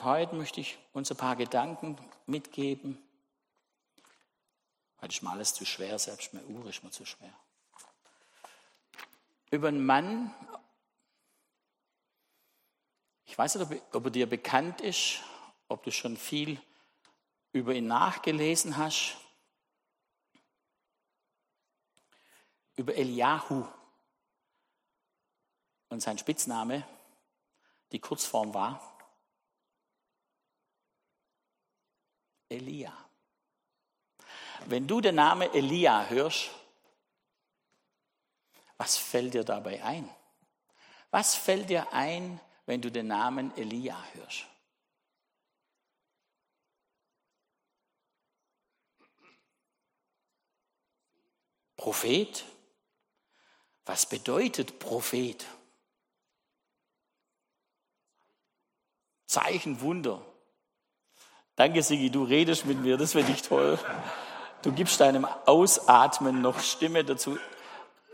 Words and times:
Und 0.00 0.06
heute 0.06 0.34
möchte 0.34 0.62
ich 0.62 0.78
uns 0.94 1.10
ein 1.10 1.18
paar 1.18 1.36
Gedanken 1.36 1.94
mitgeben. 2.24 2.96
Heute 4.98 5.12
ist 5.12 5.22
mir 5.22 5.28
alles 5.28 5.52
zu 5.52 5.66
schwer, 5.66 5.98
selbst 5.98 6.32
meine 6.32 6.46
Uhr 6.46 6.64
ist 6.64 6.82
mir 6.82 6.90
zu 6.90 7.04
schwer. 7.04 7.34
Über 9.50 9.68
einen 9.68 9.84
Mann, 9.84 10.34
ich 13.26 13.36
weiß 13.36 13.56
nicht, 13.56 13.82
ob 13.92 14.04
er 14.06 14.10
dir 14.10 14.26
bekannt 14.26 14.80
ist, 14.80 15.18
ob 15.68 15.82
du 15.82 15.92
schon 15.92 16.16
viel 16.16 16.58
über 17.52 17.74
ihn 17.74 17.86
nachgelesen 17.86 18.78
hast. 18.78 19.18
Über 22.74 22.94
Eliahu. 22.94 23.66
Und 25.90 26.00
sein 26.00 26.16
Spitzname, 26.16 26.88
die 27.92 27.98
Kurzform 27.98 28.54
war 28.54 28.90
Elia. 32.50 32.92
Wenn 34.66 34.86
du 34.86 35.00
den 35.00 35.14
Namen 35.14 35.52
Elia 35.54 36.06
hörst, 36.06 36.50
was 38.76 38.96
fällt 38.96 39.34
dir 39.34 39.44
dabei 39.44 39.82
ein? 39.82 40.08
Was 41.10 41.34
fällt 41.34 41.70
dir 41.70 41.92
ein, 41.92 42.40
wenn 42.66 42.80
du 42.80 42.90
den 42.90 43.06
Namen 43.06 43.56
Elia 43.56 44.02
hörst? 44.14 44.46
Prophet? 51.76 52.44
Was 53.86 54.06
bedeutet 54.06 54.78
Prophet? 54.78 55.46
Zeichen, 59.26 59.80
Wunder. 59.80 60.29
Danke, 61.56 61.82
Sigi, 61.82 62.10
du 62.10 62.24
redest 62.24 62.66
mit 62.66 62.80
mir, 62.80 62.96
das 62.96 63.12
finde 63.12 63.32
ich 63.32 63.42
toll. 63.42 63.78
Du 64.62 64.72
gibst 64.72 65.00
deinem 65.00 65.26
Ausatmen 65.46 66.42
noch 66.42 66.60
Stimme 66.60 67.04
dazu. 67.04 67.38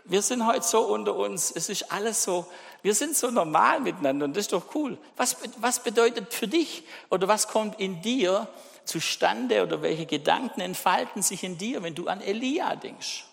Wir 0.04 0.22
sind 0.22 0.46
heute 0.46 0.62
so 0.62 0.82
unter 0.82 1.16
uns, 1.16 1.50
es 1.50 1.68
ist 1.68 1.90
alles 1.90 2.22
so, 2.22 2.46
wir 2.82 2.94
sind 2.94 3.16
so 3.16 3.30
normal 3.30 3.80
miteinander 3.80 4.24
und 4.24 4.36
das 4.36 4.44
ist 4.44 4.52
doch 4.52 4.74
cool. 4.74 4.96
Was, 5.16 5.36
was 5.58 5.82
bedeutet 5.82 6.32
für 6.32 6.46
dich 6.46 6.84
oder 7.10 7.26
was 7.26 7.48
kommt 7.48 7.80
in 7.80 8.00
dir 8.02 8.46
zustande 8.84 9.64
oder 9.64 9.82
welche 9.82 10.06
Gedanken 10.06 10.60
entfalten 10.60 11.22
sich 11.22 11.42
in 11.42 11.58
dir, 11.58 11.82
wenn 11.82 11.96
du 11.96 12.06
an 12.06 12.20
Elia 12.20 12.76
denkst? 12.76 13.24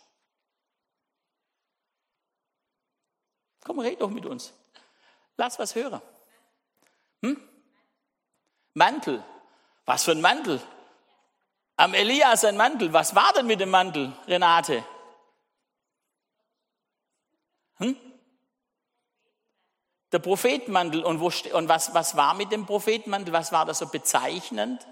Komm, 3.64 3.80
red 3.80 4.02
doch 4.02 4.10
mit 4.10 4.26
uns. 4.26 4.54
Lass 5.38 5.60
was 5.60 5.76
hören. 5.76 6.02
Hm? 7.22 7.40
Mantel. 8.74 9.24
Was 9.86 10.04
für 10.04 10.12
ein 10.12 10.22
Mantel? 10.22 10.62
Am 11.76 11.94
Elias 11.94 12.46
ein 12.46 12.58
Mantel. 12.58 12.94
Was 12.94 13.16
war 13.16 13.34
denn 13.34 13.48
mit 13.48 13.60
dem 13.60 13.70
Mantel, 13.70 14.14
Renate? 14.28 14.86
Hm? 17.78 17.98
Der 20.12 20.20
Prophetenmantel. 20.20 21.04
Und, 21.04 21.20
wo, 21.20 21.32
und 21.58 21.68
was, 21.68 21.94
was 21.94 22.16
war 22.16 22.36
mit 22.36 22.52
dem 22.52 22.66
Prophetenmantel? 22.66 23.34
Was 23.34 23.52
war 23.52 23.66
das 23.66 23.80
so 23.80 23.88
bezeichnend? 23.88 24.86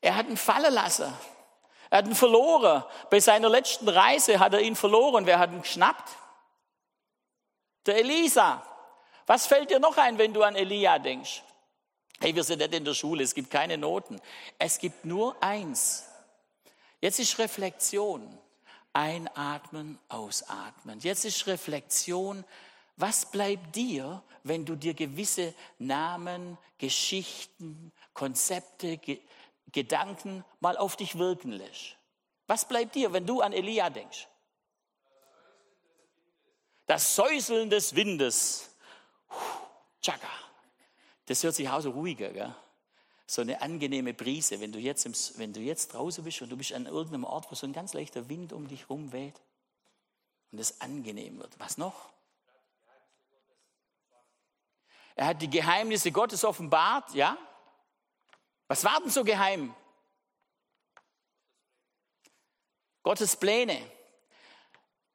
Er 0.00 0.16
hat 0.16 0.28
ihn 0.28 0.36
fallen 0.36 0.72
lassen. 0.72 1.12
Er 1.90 1.98
hat 1.98 2.06
ihn 2.06 2.14
verloren. 2.14 2.84
Bei 3.10 3.20
seiner 3.20 3.48
letzten 3.48 3.88
Reise 3.88 4.38
hat 4.38 4.54
er 4.54 4.60
ihn 4.60 4.76
verloren. 4.76 5.26
Wer 5.26 5.38
hat 5.38 5.50
ihn 5.50 5.62
geschnappt? 5.62 6.08
Der 7.88 7.96
Elisa. 7.96 8.62
Was 9.26 9.46
fällt 9.46 9.70
dir 9.70 9.78
noch 9.78 9.96
ein, 9.96 10.18
wenn 10.18 10.34
du 10.34 10.42
an 10.42 10.54
Elia 10.56 10.98
denkst? 10.98 11.42
Hey, 12.20 12.34
wir 12.34 12.44
sind 12.44 12.58
nicht 12.58 12.74
in 12.74 12.84
der 12.84 12.92
Schule, 12.92 13.24
es 13.24 13.34
gibt 13.34 13.50
keine 13.50 13.78
Noten. 13.78 14.20
Es 14.58 14.78
gibt 14.78 15.06
nur 15.06 15.42
eins. 15.42 16.04
Jetzt 17.00 17.18
ist 17.18 17.38
Reflexion. 17.38 18.38
Einatmen, 18.92 19.98
ausatmen. 20.10 21.00
Jetzt 21.00 21.24
ist 21.24 21.46
Reflexion. 21.46 22.44
Was 22.96 23.30
bleibt 23.30 23.74
dir, 23.74 24.22
wenn 24.42 24.66
du 24.66 24.74
dir 24.74 24.92
gewisse 24.92 25.54
Namen, 25.78 26.58
Geschichten, 26.76 27.90
Konzepte, 28.12 29.00
Gedanken 29.72 30.44
mal 30.60 30.76
auf 30.76 30.96
dich 30.96 31.16
wirken 31.16 31.52
lässt. 31.52 31.96
Was 32.46 32.68
bleibt 32.68 32.96
dir, 32.96 33.14
wenn 33.14 33.24
du 33.24 33.40
an 33.40 33.54
Elia 33.54 33.88
denkst? 33.88 34.28
Das 36.88 37.14
Säuseln 37.14 37.68
des 37.68 37.94
Windes. 37.94 38.70
Tschakka. 40.00 40.26
Das 41.26 41.42
hört 41.42 41.54
sich 41.54 41.68
auch 41.68 41.82
so 41.82 41.90
ruhiger, 41.90 42.30
gell? 42.30 42.54
So 43.26 43.42
eine 43.42 43.60
angenehme 43.60 44.14
Brise, 44.14 44.58
wenn 44.58 44.72
du, 44.72 44.78
jetzt 44.78 45.04
im, 45.04 45.12
wenn 45.38 45.52
du 45.52 45.60
jetzt 45.60 45.92
draußen 45.92 46.24
bist 46.24 46.40
und 46.40 46.48
du 46.48 46.56
bist 46.56 46.72
an 46.72 46.86
irgendeinem 46.86 47.24
Ort, 47.24 47.50
wo 47.50 47.54
so 47.54 47.66
ein 47.66 47.74
ganz 47.74 47.92
leichter 47.92 48.30
Wind 48.30 48.54
um 48.54 48.66
dich 48.68 48.80
herum 48.84 49.12
weht 49.12 49.38
und 50.50 50.58
es 50.58 50.80
angenehm 50.80 51.38
wird. 51.38 51.60
Was 51.60 51.76
noch? 51.76 52.08
Er 55.14 55.26
hat 55.26 55.42
die 55.42 55.50
Geheimnisse 55.50 56.10
Gottes 56.10 56.42
offenbart, 56.42 57.12
ja? 57.12 57.36
Was 58.66 58.82
war 58.82 58.98
denn 59.00 59.10
so 59.10 59.24
geheim? 59.24 59.74
Gottes 63.02 63.36
Pläne. 63.36 63.97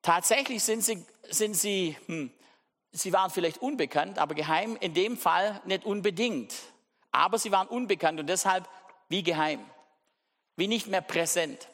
Tatsächlich 0.04 0.62
sind 0.62 0.84
sie, 0.84 1.04
sind 1.30 1.56
sie, 1.56 1.98
hm, 2.08 2.30
sie 2.92 3.14
waren 3.14 3.32
vielleicht 3.32 3.60
unbekannt, 3.60 4.20
aber 4.20 4.36
geheim 4.36 4.76
in 4.76 4.94
dem 4.94 5.18
Fall 5.18 5.62
nicht 5.66 5.86
unbedingt. 5.86 6.54
Aber 7.12 7.40
sie 7.40 7.52
waren 7.52 7.70
unbekannt 7.70 8.20
und 8.20 8.28
deshalb 8.28 8.70
wie 9.08 9.24
geheim, 9.24 9.66
wie 10.58 10.68
nicht 10.68 10.88
mehr 10.88 11.02
präsent. 11.02 11.70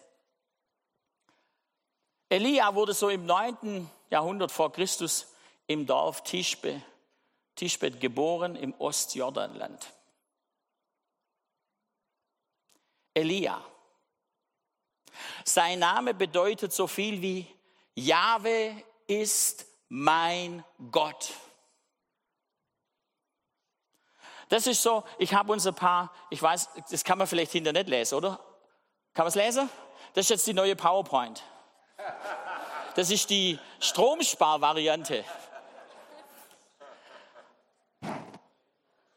Elia 2.30 2.76
wurde 2.76 2.94
so 2.94 3.10
im 3.10 3.26
9. 3.26 3.90
Jahrhundert 4.12 4.52
vor 4.52 4.72
Christus 4.72 5.34
im 5.66 5.88
Dorf 5.88 6.24
Tischbe, 6.24 6.84
Tischbet 7.56 8.00
geboren 8.00 8.56
im 8.56 8.76
Ostjordanland. 8.80 9.92
Elia. 13.16 13.66
Sein 15.44 15.80
Name 15.80 16.14
bedeutet 16.14 16.72
so 16.72 16.86
viel 16.86 17.24
wie 17.24 17.48
Jahwe 17.96 18.84
ist 19.08 19.66
mein 19.90 20.64
Gott. 20.92 21.34
Das 24.50 24.66
ist 24.66 24.82
so, 24.82 25.04
ich 25.18 25.34
habe 25.34 25.52
uns 25.52 25.68
ein 25.68 25.76
paar, 25.76 26.12
ich 26.30 26.42
weiß, 26.42 26.70
das 26.90 27.04
kann 27.04 27.18
man 27.18 27.28
vielleicht 27.28 27.52
hinter 27.52 27.72
nicht 27.72 27.88
lesen, 27.88 28.16
oder? 28.16 28.40
Kann 29.14 29.26
man 29.26 29.28
es 29.28 29.36
lesen? 29.36 29.70
Das 30.14 30.26
ist 30.26 30.30
jetzt 30.30 30.48
die 30.48 30.54
neue 30.54 30.76
PowerPoint. 30.76 31.44
Das 32.96 33.12
ist 33.12 33.30
die 33.30 33.60
Stromsparvariante. 33.80 35.24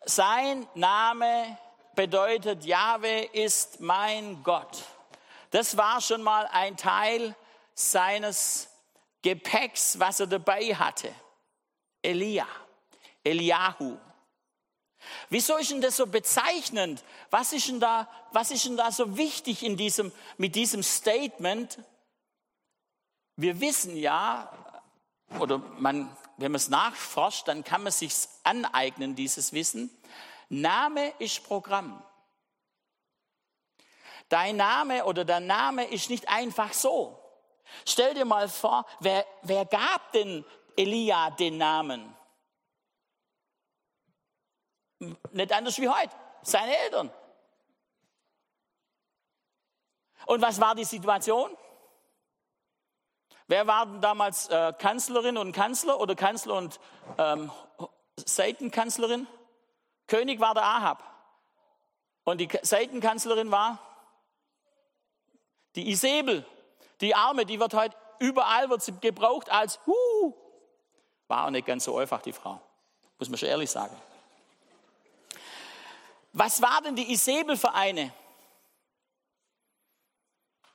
Sein 0.05 0.69
Name 0.75 1.56
bedeutet, 1.94 2.65
Jahwe 2.65 3.25
ist 3.32 3.81
mein 3.81 4.43
Gott. 4.43 4.82
Das 5.50 5.77
war 5.77 6.00
schon 6.00 6.22
mal 6.22 6.49
ein 6.53 6.77
Teil 6.77 7.34
seines 7.75 8.69
Gepäcks, 9.22 9.99
was 9.99 10.21
er 10.21 10.27
dabei 10.27 10.75
hatte. 10.75 11.15
Elia, 12.03 12.47
Eliahu. 13.22 13.97
Wieso 15.28 15.56
ist 15.56 15.71
denn 15.71 15.81
das 15.81 15.97
so 15.97 16.06
bezeichnend? 16.06 17.05
Was 17.31 17.53
ist 17.53 17.69
denn 17.69 17.81
da, 17.81 18.09
was 18.32 18.50
ist 18.50 18.65
denn 18.65 18.77
da 18.77 18.91
so 18.93 19.16
wichtig 19.16 19.62
in 19.62 19.77
diesem, 19.77 20.12
mit 20.37 20.55
diesem 20.55 20.82
Statement? 20.82 21.78
Wir 23.37 23.61
wissen 23.61 23.97
ja, 23.97 24.50
oder 25.38 25.59
man, 25.59 26.15
wenn 26.37 26.52
man 26.52 26.56
es 26.56 26.69
nachforscht, 26.69 27.49
dann 27.49 27.64
kann 27.64 27.82
man 27.82 27.93
sich 27.93 28.12
aneignen, 28.44 29.17
dieses 29.17 29.52
Wissen. 29.52 29.91
Name 30.49 31.12
ist 31.19 31.44
Programm. 31.44 32.02
Dein 34.29 34.56
Name 34.56 35.05
oder 35.05 35.25
dein 35.25 35.46
Name 35.46 35.85
ist 35.85 36.11
nicht 36.11 36.29
einfach 36.29 36.73
so. 36.73 37.21
Stell 37.86 38.14
dir 38.14 38.24
mal 38.24 38.48
vor, 38.48 38.86
wer, 39.00 39.26
wer 39.42 39.64
gab 39.64 40.12
denn 40.12 40.44
Elia 40.76 41.30
den 41.30 41.58
Namen? 41.58 42.16
Nicht 45.32 45.52
anders 45.52 45.78
wie 45.78 45.88
heute, 45.88 46.14
seine 46.42 46.76
Eltern. 46.76 47.10
Und 50.26 50.40
was 50.40 50.60
war 50.60 50.74
die 50.74 50.84
Situation? 50.84 51.56
Wer 53.48 53.66
waren 53.66 54.00
damals 54.00 54.48
äh, 54.48 54.72
Kanzlerin 54.78 55.36
und 55.36 55.52
Kanzler 55.52 56.00
oder 56.00 56.14
Kanzler 56.14 56.54
und 56.54 56.80
ähm, 57.19 57.50
Seitenkanzlerin? 58.16 59.26
König 60.06 60.40
war 60.40 60.54
der 60.54 60.64
Ahab. 60.64 61.02
Und 62.24 62.38
die 62.38 62.48
Seitenkanzlerin 62.62 63.50
war 63.50 63.78
die 65.74 65.90
Isabel. 65.90 66.46
Die 67.02 67.14
Arme, 67.14 67.44
die 67.44 67.60
wird 67.60 67.75
heute 67.75 67.96
überall 68.20 68.70
wird 68.70 68.82
sie 68.82 68.93
gebraucht 68.93 69.50
als, 69.50 69.81
huh, 69.87 70.32
War 71.26 71.46
auch 71.46 71.50
nicht 71.50 71.66
ganz 71.66 71.84
so 71.84 71.99
einfach, 71.99 72.22
die 72.22 72.32
Frau. 72.32 72.60
Muss 73.19 73.28
man 73.28 73.37
schon 73.37 73.49
ehrlich 73.49 73.70
sagen. 73.70 73.96
Was 76.32 76.62
war 76.62 76.81
denn 76.82 76.96
die 76.96 77.12
Isabel 77.12 77.56
für 77.56 77.75
eine? 77.75 78.12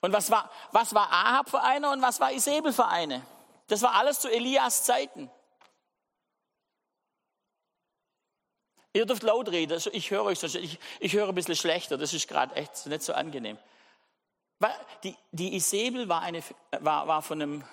Und 0.01 0.13
was 0.13 0.29
war, 0.29 0.51
was 0.71 0.93
war 0.93 1.11
Ahab 1.11 1.49
für 1.49 1.61
eine 1.61 1.89
und 1.89 2.01
was 2.01 2.19
war 2.19 2.31
Isabel 2.31 2.71
für 2.71 2.87
eine? 2.87 3.25
Das 3.67 3.81
war 3.81 3.95
alles 3.95 4.19
zu 4.19 4.29
Elias 4.29 4.83
Zeiten. 4.83 5.31
Ihr 8.93 9.05
dürft 9.05 9.23
laut 9.23 9.49
reden, 9.49 9.73
also 9.73 9.91
ich 9.93 10.11
höre 10.11 10.23
euch, 10.23 10.41
ich, 10.43 10.79
ich 10.99 11.13
höre 11.13 11.29
ein 11.29 11.35
bisschen 11.35 11.55
schlechter, 11.55 11.97
das 11.97 12.13
ist 12.13 12.27
gerade 12.27 12.55
echt 12.55 12.85
nicht 12.87 13.03
so 13.03 13.13
angenehm. 13.13 13.57
Die, 15.03 15.15
die 15.31 15.55
Isabel 15.55 16.09
war, 16.09 16.21
eine, 16.21 16.43
war, 16.79 17.07
war 17.07 17.21
von 17.21 17.41
einem, 17.41 17.63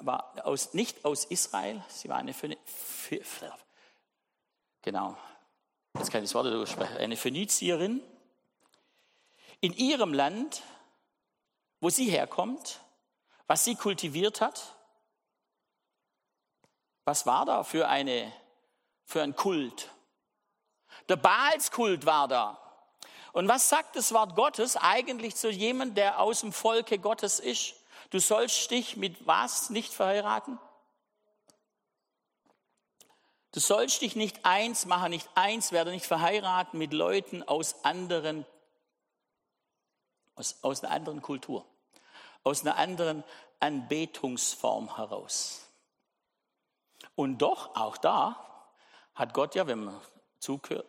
war 0.00 0.34
aus, 0.44 0.72
nicht 0.72 1.04
aus 1.04 1.26
Israel, 1.26 1.84
sie 1.88 2.08
war 2.08 2.16
eine, 2.16 2.34
genau, 4.80 5.16
jetzt 5.98 6.10
kann 6.10 6.22
ich 6.22 6.30
das 6.30 6.34
Wort 6.34 6.46
aussprechen, 6.46 6.96
eine 6.96 7.16
Phönizierin. 7.16 8.02
In 9.60 9.74
ihrem 9.74 10.14
Land, 10.14 10.62
wo 11.80 11.90
sie 11.90 12.10
herkommt, 12.10 12.80
was 13.46 13.64
sie 13.64 13.74
kultiviert 13.74 14.40
hat, 14.40 14.74
was 17.04 17.26
war 17.26 17.44
da 17.44 17.64
für, 17.64 17.88
eine, 17.88 18.32
für 19.04 19.22
ein 19.22 19.36
Kult? 19.36 19.90
Der 21.08 21.16
Baalskult 21.16 22.06
war 22.06 22.28
da. 22.28 22.69
Und 23.32 23.48
was 23.48 23.68
sagt 23.68 23.96
das 23.96 24.12
Wort 24.12 24.34
Gottes 24.34 24.76
eigentlich 24.76 25.36
zu 25.36 25.50
jemandem, 25.50 25.94
der 25.94 26.20
aus 26.20 26.40
dem 26.40 26.52
Volke 26.52 26.98
Gottes 26.98 27.38
ist? 27.38 27.74
Du 28.10 28.18
sollst 28.18 28.70
dich 28.70 28.96
mit 28.96 29.26
was 29.26 29.70
nicht 29.70 29.92
verheiraten? 29.92 30.58
Du 33.52 33.60
sollst 33.60 34.00
dich 34.02 34.14
nicht 34.14 34.44
eins 34.44 34.86
machen, 34.86 35.10
nicht 35.10 35.28
eins 35.34 35.72
werden, 35.72 35.92
nicht 35.92 36.06
verheiraten 36.06 36.78
mit 36.78 36.92
Leuten 36.92 37.42
aus 37.42 37.84
anderen, 37.84 38.46
aus, 40.36 40.62
aus 40.62 40.84
einer 40.84 40.92
anderen 40.92 41.20
Kultur, 41.20 41.64
aus 42.44 42.62
einer 42.62 42.76
anderen 42.76 43.24
Anbetungsform 43.58 44.96
heraus. 44.96 45.66
Und 47.16 47.38
doch, 47.38 47.74
auch 47.74 47.96
da 47.96 48.66
hat 49.14 49.34
Gott 49.34 49.54
ja, 49.54 49.66
wenn 49.66 49.84
man 49.84 50.00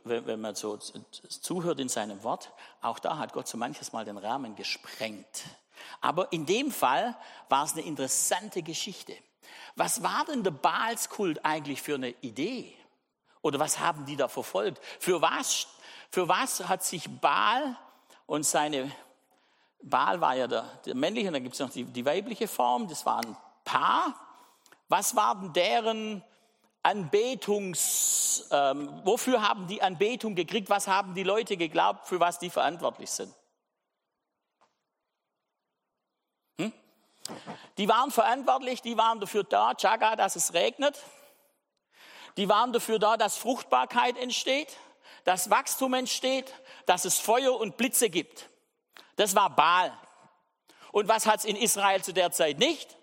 wenn 0.03 0.41
man 0.41 0.55
so 0.55 0.77
zuhört 0.77 1.79
in 1.79 1.89
seinem 1.89 2.23
Wort, 2.23 2.51
auch 2.81 2.99
da 2.99 3.17
hat 3.17 3.33
Gott 3.33 3.47
so 3.47 3.57
manches 3.57 3.91
Mal 3.91 4.05
den 4.05 4.17
Rahmen 4.17 4.55
gesprengt. 4.55 5.43
Aber 5.99 6.31
in 6.31 6.45
dem 6.45 6.71
Fall 6.71 7.15
war 7.49 7.65
es 7.65 7.73
eine 7.73 7.81
interessante 7.81 8.61
Geschichte. 8.61 9.13
Was 9.75 10.03
war 10.03 10.25
denn 10.25 10.43
der 10.43 10.51
Baalskult 10.51 11.43
eigentlich 11.43 11.81
für 11.81 11.95
eine 11.95 12.09
Idee? 12.21 12.73
Oder 13.41 13.59
was 13.59 13.79
haben 13.79 14.05
die 14.05 14.15
da 14.15 14.27
verfolgt? 14.27 14.81
Für 14.99 15.21
was, 15.21 15.67
für 16.09 16.27
was 16.27 16.67
hat 16.67 16.83
sich 16.83 17.09
Baal 17.19 17.75
und 18.27 18.45
seine, 18.45 18.91
Baal 19.81 20.21
war 20.21 20.35
ja 20.35 20.47
der, 20.47 20.63
der 20.85 20.95
männliche, 20.95 21.27
und 21.27 21.33
dann 21.33 21.43
gibt 21.43 21.55
es 21.55 21.59
noch 21.59 21.71
die, 21.71 21.83
die 21.83 22.05
weibliche 22.05 22.47
Form, 22.47 22.87
das 22.87 23.05
war 23.05 23.17
ein 23.17 23.35
Paar. 23.63 24.15
Was 24.87 25.15
war 25.15 25.35
denn 25.35 25.53
deren 25.53 26.23
Anbetungs, 26.83 28.47
ähm, 28.51 29.01
wofür 29.03 29.47
haben 29.47 29.67
die 29.67 29.81
Anbetung 29.81 30.33
gekriegt? 30.33 30.69
Was 30.69 30.87
haben 30.87 31.13
die 31.13 31.23
Leute 31.23 31.57
geglaubt, 31.57 32.07
für 32.07 32.19
was 32.19 32.39
die 32.39 32.49
verantwortlich 32.49 33.11
sind? 33.11 33.33
Hm? 36.57 36.73
Die 37.77 37.87
waren 37.87 38.09
verantwortlich, 38.09 38.81
die 38.81 38.97
waren 38.97 39.19
dafür 39.19 39.43
da, 39.43 39.75
Chaga, 39.75 40.15
dass 40.15 40.35
es 40.35 40.53
regnet. 40.53 40.99
Die 42.37 42.49
waren 42.49 42.73
dafür 42.73 42.97
da, 42.97 43.17
dass 43.17 43.37
Fruchtbarkeit 43.37 44.17
entsteht, 44.17 44.75
dass 45.23 45.49
Wachstum 45.49 45.93
entsteht, 45.93 46.51
dass 46.85 47.05
es 47.05 47.19
Feuer 47.19 47.59
und 47.59 47.77
Blitze 47.77 48.09
gibt. 48.09 48.49
Das 49.17 49.35
war 49.35 49.55
Baal. 49.55 49.95
Und 50.91 51.07
was 51.07 51.25
hat 51.25 51.39
es 51.39 51.45
in 51.45 51.55
Israel 51.55 52.03
zu 52.03 52.13
der 52.13 52.31
Zeit 52.31 52.57
nicht? 52.57 52.97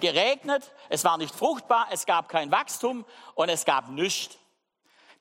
Geregnet, 0.00 0.72
es 0.88 1.04
war 1.04 1.18
nicht 1.18 1.34
fruchtbar, 1.34 1.88
es 1.90 2.06
gab 2.06 2.28
kein 2.28 2.50
Wachstum 2.50 3.04
und 3.34 3.48
es 3.48 3.64
gab 3.64 3.88
nichts. 3.88 4.36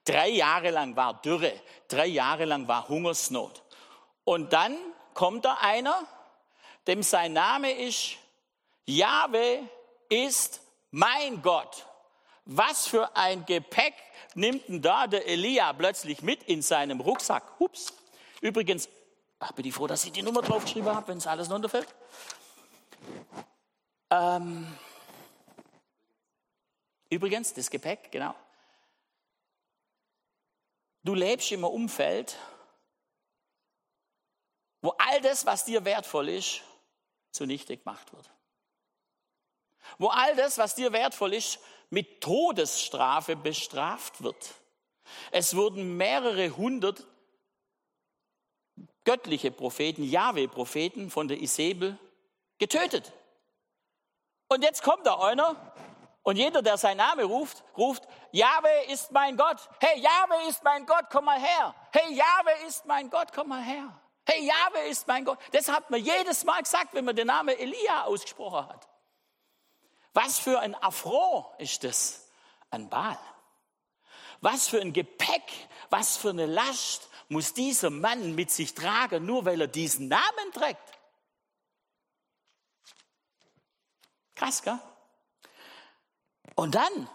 Drei 0.05 0.29
Jahre 0.29 0.71
lang 0.71 0.95
war 0.95 1.21
Dürre, 1.21 1.53
drei 1.87 2.07
Jahre 2.07 2.45
lang 2.45 2.67
war 2.67 2.87
Hungersnot. 2.87 3.63
Und 4.23 4.53
dann 4.53 4.77
kommt 5.13 5.45
da 5.45 5.57
einer, 5.61 6.05
dem 6.87 7.03
sein 7.03 7.33
Name 7.33 7.71
ist, 7.71 8.15
Jahwe 8.85 9.59
ist 10.09 10.61
mein 10.91 11.41
Gott. 11.41 11.85
Was 12.45 12.87
für 12.87 13.15
ein 13.15 13.45
Gepäck 13.45 13.93
nimmt 14.33 14.67
denn 14.67 14.81
da 14.81 15.05
der 15.05 15.27
Elia 15.27 15.71
plötzlich 15.73 16.21
mit 16.23 16.43
in 16.43 16.61
seinem 16.61 16.99
Rucksack? 16.99 17.43
Ups. 17.59 17.93
Übrigens, 18.41 18.89
ach, 19.39 19.51
bin 19.51 19.65
ich 19.65 19.73
froh, 19.73 19.85
dass 19.85 20.05
ich 20.05 20.11
die 20.11 20.23
Nummer 20.23 20.41
draufgeschrieben 20.41 20.93
habe, 20.93 21.09
wenn 21.09 21.17
es 21.19 21.27
alles 21.27 21.51
runterfällt. 21.51 21.87
Ähm, 24.09 24.67
übrigens, 27.09 27.53
das 27.53 27.69
Gepäck, 27.69 28.11
genau. 28.11 28.35
Du 31.03 31.13
lebst 31.13 31.51
im 31.51 31.63
Umfeld, 31.63 32.37
wo 34.81 34.89
all 34.97 35.21
das, 35.21 35.45
was 35.45 35.65
dir 35.65 35.85
wertvoll 35.85 36.29
ist, 36.29 36.61
zunichte 37.31 37.77
gemacht 37.77 38.11
wird. 38.13 38.29
Wo 39.97 40.07
all 40.07 40.35
das, 40.35 40.57
was 40.57 40.75
dir 40.75 40.91
wertvoll 40.91 41.33
ist, 41.33 41.59
mit 41.89 42.21
Todesstrafe 42.21 43.35
bestraft 43.35 44.21
wird. 44.21 44.53
Es 45.31 45.55
wurden 45.55 45.97
mehrere 45.97 46.55
hundert 46.55 47.05
göttliche 49.03 49.51
Propheten, 49.51 50.03
Jahwe-Propheten 50.03 51.09
von 51.09 51.27
der 51.27 51.41
Isabel 51.41 51.97
getötet. 52.59 53.11
Und 54.49 54.63
jetzt 54.63 54.81
kommt 54.81 55.05
da 55.05 55.15
einer 55.19 55.55
und 56.23 56.35
jeder, 56.35 56.63
der 56.63 56.77
seinen 56.77 56.97
Namen 56.97 57.25
ruft, 57.25 57.63
ruft, 57.77 58.03
Jahwe 58.31 58.69
ist 58.87 59.11
mein 59.11 59.37
Gott. 59.37 59.57
Hey, 59.79 59.99
Jahwe 59.99 60.49
ist 60.49 60.63
mein 60.63 60.87
Gott, 60.87 61.05
komm 61.11 61.25
mal 61.25 61.39
her. 61.39 61.75
Hey, 61.91 62.13
Jahwe 62.13 62.67
ist 62.67 62.85
mein 62.85 63.09
Gott, 63.11 63.31
komm 63.33 63.49
mal 63.49 63.61
her. 63.61 63.93
Hey, 64.25 64.45
Jahwe 64.45 64.89
ist 64.89 65.07
mein 65.07 65.23
Gott. 65.23 65.37
Das 65.51 65.69
hat 65.69 65.89
man 65.91 66.03
jedes 66.03 66.43
Mal 66.43 66.61
gesagt, 66.61 66.93
wenn 66.93 67.05
man 67.05 67.15
den 67.15 67.27
Namen 67.27 67.57
Elia 67.57 68.05
ausgesprochen 68.05 68.67
hat. 68.67 68.87
Was 70.13 70.39
für 70.39 70.59
ein 70.59 70.75
Affront 70.75 71.45
ist 71.59 71.83
das 71.83 72.27
an 72.71 72.89
Baal? 72.89 73.17
Was 74.41 74.67
für 74.67 74.81
ein 74.81 74.93
Gepäck, 74.93 75.51
was 75.91 76.17
für 76.17 76.29
eine 76.29 76.47
Last 76.47 77.09
muss 77.27 77.53
dieser 77.53 77.91
Mann 77.91 78.33
mit 78.33 78.49
sich 78.49 78.73
tragen, 78.73 79.25
nur 79.25 79.45
weil 79.45 79.61
er 79.61 79.67
diesen 79.67 80.07
Namen 80.07 80.51
trägt? 80.53 80.98
Krass, 84.39 84.61
gell? 84.63 84.79
Und 86.55 86.73
dann 86.73 87.09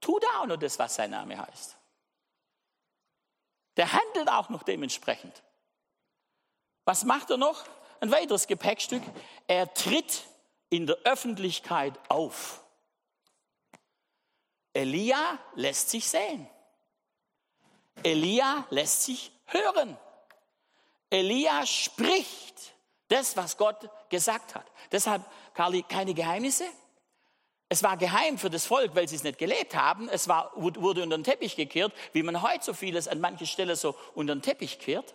tut 0.00 0.24
er 0.24 0.40
auch 0.40 0.46
noch 0.46 0.56
das, 0.56 0.78
was 0.78 0.94
sein 0.94 1.10
Name 1.10 1.36
heißt. 1.36 1.76
Der 3.76 3.92
handelt 3.92 4.30
auch 4.30 4.48
noch 4.48 4.62
dementsprechend. 4.62 5.42
Was 6.86 7.04
macht 7.04 7.28
er 7.28 7.36
noch? 7.36 7.66
Ein 8.00 8.10
weiteres 8.10 8.46
Gepäckstück. 8.46 9.02
Er 9.46 9.74
tritt 9.74 10.24
in 10.70 10.86
der 10.86 10.96
Öffentlichkeit 11.04 12.00
auf. 12.08 12.64
Elia 14.72 15.38
lässt 15.54 15.90
sich 15.90 16.08
sehen. 16.08 16.48
Elia 18.02 18.66
lässt 18.70 19.02
sich 19.02 19.32
hören. 19.44 19.98
Elia 21.10 21.64
spricht 21.66 22.74
das, 23.08 23.36
was 23.36 23.56
Gott 23.56 23.88
gesagt 24.08 24.54
hat. 24.54 24.66
Deshalb, 24.90 25.24
Carly, 25.54 25.82
keine 25.82 26.14
Geheimnisse. 26.14 26.66
Es 27.68 27.82
war 27.82 27.96
geheim 27.96 28.38
für 28.38 28.50
das 28.50 28.66
Volk, 28.66 28.94
weil 28.94 29.08
sie 29.08 29.16
es 29.16 29.24
nicht 29.24 29.38
gelebt 29.38 29.74
haben. 29.74 30.08
Es 30.08 30.28
war, 30.28 30.52
wurde 30.54 31.02
unter 31.02 31.16
den 31.16 31.24
Teppich 31.24 31.56
gekehrt, 31.56 31.92
wie 32.12 32.22
man 32.22 32.42
heute 32.42 32.64
so 32.64 32.74
vieles 32.74 33.08
an 33.08 33.20
manchen 33.20 33.46
Stellen 33.46 33.74
so 33.74 33.96
unter 34.14 34.34
den 34.34 34.42
Teppich 34.42 34.78
kehrt. 34.78 35.14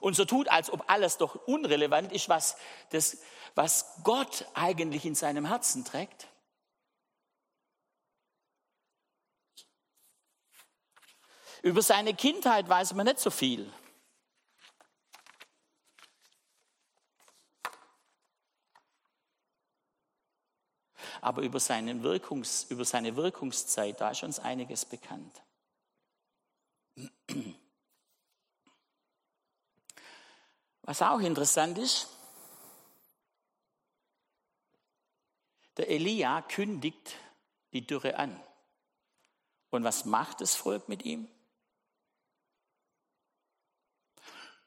Und 0.00 0.14
so 0.14 0.24
tut, 0.24 0.48
als 0.48 0.70
ob 0.70 0.90
alles 0.90 1.18
doch 1.18 1.34
unrelevant 1.46 2.12
ist, 2.12 2.28
was, 2.28 2.56
das, 2.90 3.18
was 3.54 4.00
Gott 4.02 4.46
eigentlich 4.54 5.04
in 5.04 5.14
seinem 5.14 5.46
Herzen 5.46 5.84
trägt. 5.84 6.28
Über 11.62 11.80
seine 11.80 12.14
Kindheit 12.14 12.68
weiß 12.68 12.92
man 12.92 13.06
nicht 13.06 13.18
so 13.18 13.30
viel. 13.30 13.72
Aber 21.24 21.42
über, 21.42 21.58
Wirkungs, 21.58 22.64
über 22.64 22.84
seine 22.84 23.16
Wirkungszeit, 23.16 24.00
da 24.00 24.10
ist 24.10 24.22
uns 24.22 24.38
einiges 24.38 24.84
bekannt. 24.84 25.42
Was 30.82 31.00
auch 31.02 31.20
interessant 31.20 31.78
ist, 31.78 32.08
Der 35.76 35.90
Elia 35.90 36.42
kündigt 36.42 37.16
die 37.72 37.86
Dürre 37.86 38.16
an. 38.16 38.40
Und 39.70 39.82
was 39.82 40.04
macht 40.04 40.40
das 40.40 40.54
Volk 40.54 40.88
mit 40.88 41.04
ihm? 41.04 41.28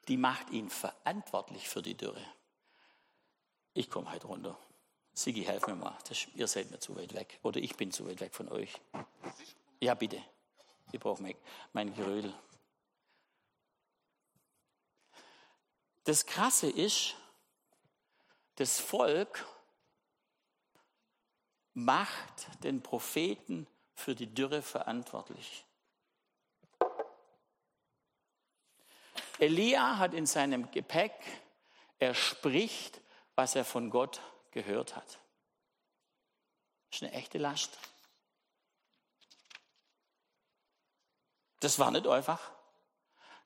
Die 0.08 0.18
macht 0.18 0.50
ihn 0.50 0.68
verantwortlich 0.68 1.68
für 1.68 1.82
die 1.82 1.96
Dürre. 1.96 2.24
Ich 3.72 3.90
komme 3.90 4.10
heute 4.10 4.26
runter. 4.26 4.58
Sigi, 5.18 5.42
helf 5.42 5.66
mir 5.66 5.74
mal. 5.74 5.98
Das, 6.08 6.28
ihr 6.36 6.46
seid 6.46 6.70
mir 6.70 6.78
zu 6.78 6.94
weit 6.94 7.12
weg. 7.12 7.40
Oder 7.42 7.58
ich 7.58 7.74
bin 7.74 7.90
zu 7.90 8.06
weit 8.06 8.20
weg 8.20 8.32
von 8.32 8.48
euch. 8.50 8.80
Ja, 9.80 9.94
bitte. 9.94 10.22
Ich 10.92 11.00
brauche 11.00 11.20
mein, 11.72 11.92
Gerödel. 11.96 12.32
Das 16.04 16.24
Krasse 16.24 16.70
ist, 16.70 17.16
das 18.54 18.78
Volk 18.78 19.44
macht 21.74 22.62
den 22.62 22.80
Propheten 22.80 23.66
für 23.96 24.14
die 24.14 24.32
Dürre 24.32 24.62
verantwortlich. 24.62 25.64
Elia 29.40 29.98
hat 29.98 30.14
in 30.14 30.26
seinem 30.26 30.70
Gepäck, 30.70 31.12
er 31.98 32.14
spricht, 32.14 33.00
was 33.34 33.56
er 33.56 33.64
von 33.64 33.90
Gott 33.90 34.20
gehört 34.50 34.96
hat. 34.96 35.18
Das 36.90 37.00
ist 37.00 37.02
eine 37.02 37.12
echte 37.12 37.38
Last. 37.38 37.78
Das 41.60 41.78
war 41.78 41.90
nicht 41.90 42.06
einfach. 42.06 42.40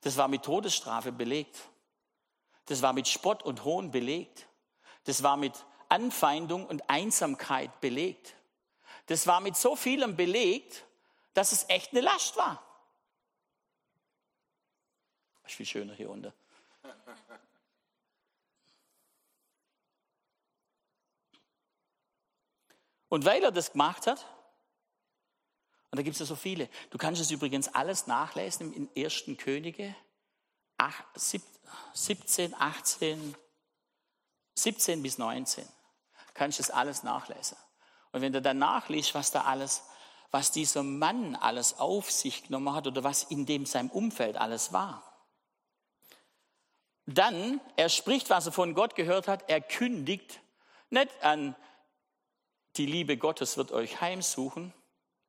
Das 0.01 0.17
war 0.17 0.27
mit 0.27 0.43
Todesstrafe 0.43 1.11
belegt. 1.11 1.57
Das 2.65 2.81
war 2.81 2.93
mit 2.93 3.07
Spott 3.07 3.43
und 3.43 3.63
Hohn 3.63 3.91
belegt. 3.91 4.47
Das 5.05 5.23
war 5.23 5.37
mit 5.37 5.65
Anfeindung 5.89 6.65
und 6.67 6.89
Einsamkeit 6.89 7.81
belegt. 7.81 8.35
Das 9.07 9.27
war 9.27 9.41
mit 9.41 9.55
so 9.57 9.75
vielem 9.75 10.15
belegt, 10.15 10.85
dass 11.33 11.51
es 11.51 11.67
echt 11.69 11.91
eine 11.91 12.01
Last 12.01 12.37
war. 12.37 12.63
Ist 15.45 15.55
viel 15.55 15.65
schöner 15.65 15.93
hier 15.93 16.09
unten. 16.09 16.31
Und 23.13 23.25
weil 23.25 23.43
er 23.43 23.51
das 23.51 23.73
gemacht 23.73 24.07
hat, 24.07 24.25
und 25.91 25.99
da 25.99 26.01
gibt 26.01 26.15
es 26.15 26.19
ja 26.19 26.25
so 26.25 26.35
viele, 26.35 26.67
du 26.89 26.97
kannst 26.97 27.21
es 27.21 27.29
übrigens 27.29 27.67
alles 27.67 28.07
nachlesen 28.07 28.73
in 28.73 28.89
1. 28.97 29.25
Könige 29.37 29.95
17, 31.13 32.55
18, 32.55 33.35
17 34.55 35.03
bis 35.03 35.19
19. 35.19 35.63
Kannst 36.33 36.57
du 36.57 36.63
das 36.63 36.71
alles 36.71 37.03
nachlesen. 37.03 37.55
Und 38.13 38.21
wenn 38.21 38.33
du 38.33 38.41
dann 38.41 38.57
nachliest, 38.57 39.13
was 39.13 39.29
da 39.29 39.43
alles, 39.43 39.83
was 40.31 40.49
dieser 40.49 40.81
Mann 40.81 41.35
alles 41.35 41.77
auf 41.77 42.09
sich 42.09 42.45
genommen 42.45 42.73
hat 42.73 42.87
oder 42.87 43.03
was 43.03 43.21
in 43.21 43.45
dem 43.45 43.67
seinem 43.67 43.91
Umfeld 43.91 44.37
alles 44.37 44.73
war. 44.73 45.03
Dann, 47.05 47.61
er 47.75 47.89
spricht, 47.89 48.31
was 48.31 48.47
er 48.47 48.53
von 48.53 48.73
Gott 48.73 48.95
gehört 48.95 49.27
hat, 49.27 49.47
er 49.51 49.61
kündigt 49.61 50.41
nicht 50.89 51.11
an 51.23 51.55
die 52.75 52.85
Liebe 52.85 53.17
Gottes 53.17 53.57
wird 53.57 53.71
euch 53.71 54.01
heimsuchen? 54.01 54.73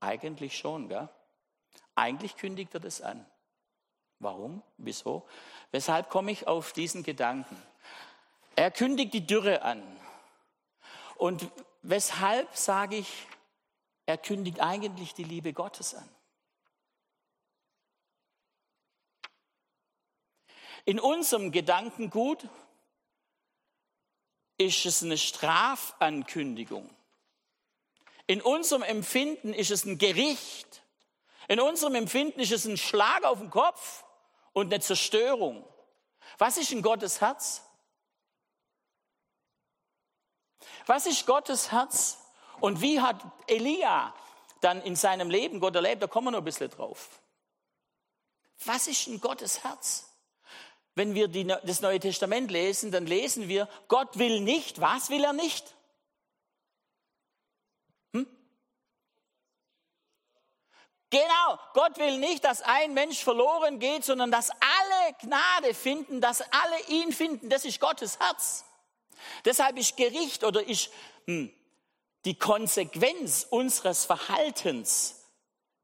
Eigentlich 0.00 0.56
schon, 0.58 0.88
gell? 0.88 1.08
Eigentlich 1.94 2.36
kündigt 2.36 2.74
er 2.74 2.80
das 2.80 3.00
an. 3.00 3.24
Warum? 4.18 4.62
Wieso? 4.76 5.26
Weshalb 5.70 6.08
komme 6.08 6.32
ich 6.32 6.46
auf 6.46 6.72
diesen 6.72 7.02
Gedanken? 7.02 7.60
Er 8.56 8.70
kündigt 8.70 9.12
die 9.14 9.26
Dürre 9.26 9.62
an. 9.62 9.82
Und 11.16 11.50
weshalb 11.82 12.56
sage 12.56 12.96
ich, 12.96 13.26
er 14.06 14.18
kündigt 14.18 14.60
eigentlich 14.60 15.14
die 15.14 15.24
Liebe 15.24 15.52
Gottes 15.52 15.94
an? 15.94 16.08
In 20.84 21.00
unserem 21.00 21.50
Gedankengut 21.50 22.46
ist 24.58 24.84
es 24.84 25.02
eine 25.02 25.16
Strafankündigung. 25.16 26.88
In 28.26 28.40
unserem 28.40 28.82
Empfinden 28.82 29.52
ist 29.52 29.70
es 29.70 29.84
ein 29.84 29.98
Gericht. 29.98 30.82
In 31.48 31.60
unserem 31.60 31.94
Empfinden 31.94 32.40
ist 32.40 32.52
es 32.52 32.64
ein 32.64 32.76
Schlag 32.76 33.24
auf 33.24 33.38
den 33.38 33.50
Kopf 33.50 34.04
und 34.52 34.72
eine 34.72 34.80
Zerstörung. 34.80 35.66
Was 36.38 36.56
ist 36.56 36.72
in 36.72 36.80
Gottes 36.82 37.20
Herz? 37.20 37.62
Was 40.86 41.06
ist 41.06 41.26
Gottes 41.26 41.70
Herz? 41.70 42.18
Und 42.60 42.80
wie 42.80 43.00
hat 43.00 43.20
Elia 43.46 44.14
dann 44.60 44.80
in 44.82 44.96
seinem 44.96 45.28
Leben 45.28 45.60
Gott 45.60 45.74
erlebt? 45.74 46.02
Da 46.02 46.06
kommen 46.06 46.28
wir 46.28 46.30
noch 46.32 46.38
ein 46.38 46.44
bisschen 46.44 46.70
drauf. 46.70 47.20
Was 48.64 48.86
ist 48.86 49.06
in 49.06 49.20
Gottes 49.20 49.64
Herz? 49.64 50.08
Wenn 50.94 51.14
wir 51.14 51.28
die, 51.28 51.44
das 51.44 51.80
Neue 51.80 52.00
Testament 52.00 52.50
lesen, 52.50 52.90
dann 52.90 53.06
lesen 53.06 53.48
wir, 53.48 53.68
Gott 53.88 54.18
will 54.18 54.40
nicht, 54.40 54.80
was 54.80 55.10
will 55.10 55.24
er 55.24 55.32
nicht? 55.32 55.73
Genau, 61.14 61.60
Gott 61.74 61.96
will 61.98 62.18
nicht, 62.18 62.42
dass 62.42 62.60
ein 62.62 62.92
Mensch 62.92 63.22
verloren 63.22 63.78
geht, 63.78 64.04
sondern 64.04 64.32
dass 64.32 64.50
alle 64.50 65.14
Gnade 65.20 65.72
finden, 65.72 66.20
dass 66.20 66.40
alle 66.40 66.80
ihn 66.88 67.12
finden. 67.12 67.48
Das 67.48 67.64
ist 67.64 67.78
Gottes 67.78 68.18
Herz. 68.18 68.64
Deshalb 69.44 69.78
ist 69.78 69.96
Gericht 69.96 70.42
oder 70.42 70.66
ist 70.66 70.90
hm, 71.26 71.52
die 72.24 72.36
Konsequenz 72.36 73.46
unseres 73.48 74.06
Verhaltens 74.06 75.24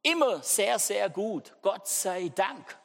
immer 0.03 0.43
sehr, 0.43 0.81
sehr 0.81 1.09
gut. 1.09 1.53
Gott 1.63 1.87
sei 1.87 2.33
Dank. 2.35 2.77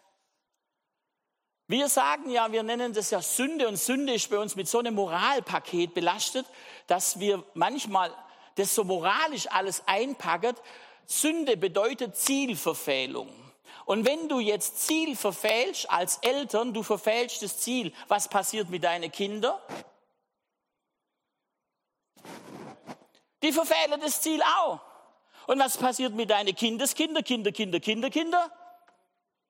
Wir 1.66 1.90
sagen 1.90 2.30
ja, 2.30 2.52
wir 2.52 2.62
nennen 2.62 2.94
das 2.94 3.10
ja 3.10 3.24
Sünde 3.24 3.68
und 3.68 3.78
Sünde 3.78 4.14
ist 4.14 4.30
bei 4.30 4.38
uns 4.38 4.56
mit 4.56 4.68
so 4.68 4.78
einem 4.78 4.94
Moralpaket 4.94 5.96
belastet, 5.96 6.46
dass 6.86 7.20
wir 7.20 7.44
manchmal 7.56 8.16
das 8.54 8.76
so 8.76 8.84
moralisch 8.84 9.48
alles 9.48 9.82
einpacken 9.88 10.56
Sünde 11.10 11.58
bedeutet 11.58 12.16
Zielverfehlung. 12.16 13.30
Und 13.86 14.06
wenn 14.06 14.28
du 14.28 14.40
jetzt 14.40 14.80
Ziel 14.88 15.16
verfehlst 15.16 15.90
als 15.92 16.18
Eltern, 16.18 16.74
du 16.74 16.82
verfehlst 16.82 17.44
das 17.44 17.60
Ziel, 17.60 17.94
was 18.08 18.28
passiert 18.28 18.70
mit 18.70 18.84
deinen 18.84 19.12
Kindern? 19.12 19.60
Die 23.44 23.52
verfehlen 23.52 24.02
das 24.02 24.22
Ziel 24.22 24.42
auch. 24.42 24.80
Und 25.46 25.60
was 25.60 25.78
passiert 25.78 26.14
mit 26.14 26.32
deinen 26.32 26.56
Kindeskinder, 26.56 27.22
Kinder, 27.22 27.52
Kinder, 27.52 27.80
Kinder, 27.80 28.10
Kinder? 28.10 28.52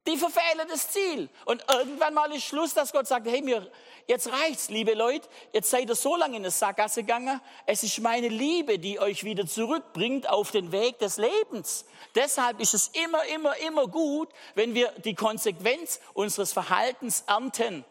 Die 0.07 0.17
verfehlen 0.17 0.67
das 0.69 0.91
Ziel. 0.91 1.29
Und 1.45 1.65
irgendwann 1.71 2.13
mal 2.13 2.31
ist 2.31 2.43
Schluss, 2.43 2.75
dass 2.75 2.91
Gott 2.91 3.07
sagt, 3.07 3.27
hey, 3.27 3.41
mir, 3.41 3.71
jetzt 4.07 4.31
reicht's, 4.31 4.69
liebe 4.69 4.93
Leute, 4.93 5.27
jetzt 5.51 5.71
seid 5.71 5.89
ihr 5.89 5.95
so 5.95 6.15
lange 6.15 6.37
in 6.37 6.43
der 6.43 6.51
Sackgasse 6.51 7.01
gegangen. 7.01 7.41
Es 7.65 7.81
ist 7.81 7.99
meine 7.99 8.27
Liebe, 8.27 8.77
die 8.77 8.99
euch 8.99 9.23
wieder 9.23 9.47
zurückbringt 9.47 10.29
auf 10.29 10.51
den 10.51 10.71
Weg 10.71 10.99
des 10.99 11.17
Lebens. 11.17 11.85
Deshalb 12.13 12.59
ist 12.59 12.75
es 12.75 12.89
immer, 12.89 13.25
immer, 13.25 13.57
immer 13.57 13.87
gut, 13.87 14.29
wenn 14.53 14.75
wir 14.75 14.91
die 15.03 15.15
Konsequenz 15.15 15.99
unseres 16.13 16.53
Verhaltens 16.53 17.23
ernten. 17.25 17.83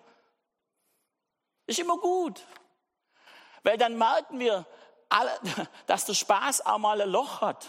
Ist 1.66 1.80
immer 1.80 1.98
gut. 1.98 2.46
Weil 3.64 3.76
dann 3.76 3.98
merken 3.98 4.38
wir, 4.38 4.66
dass 5.86 6.04
der 6.04 6.14
Spaß 6.14 6.64
auch 6.64 6.78
mal 6.78 7.00
ein 7.00 7.08
Loch 7.08 7.40
hat 7.40 7.68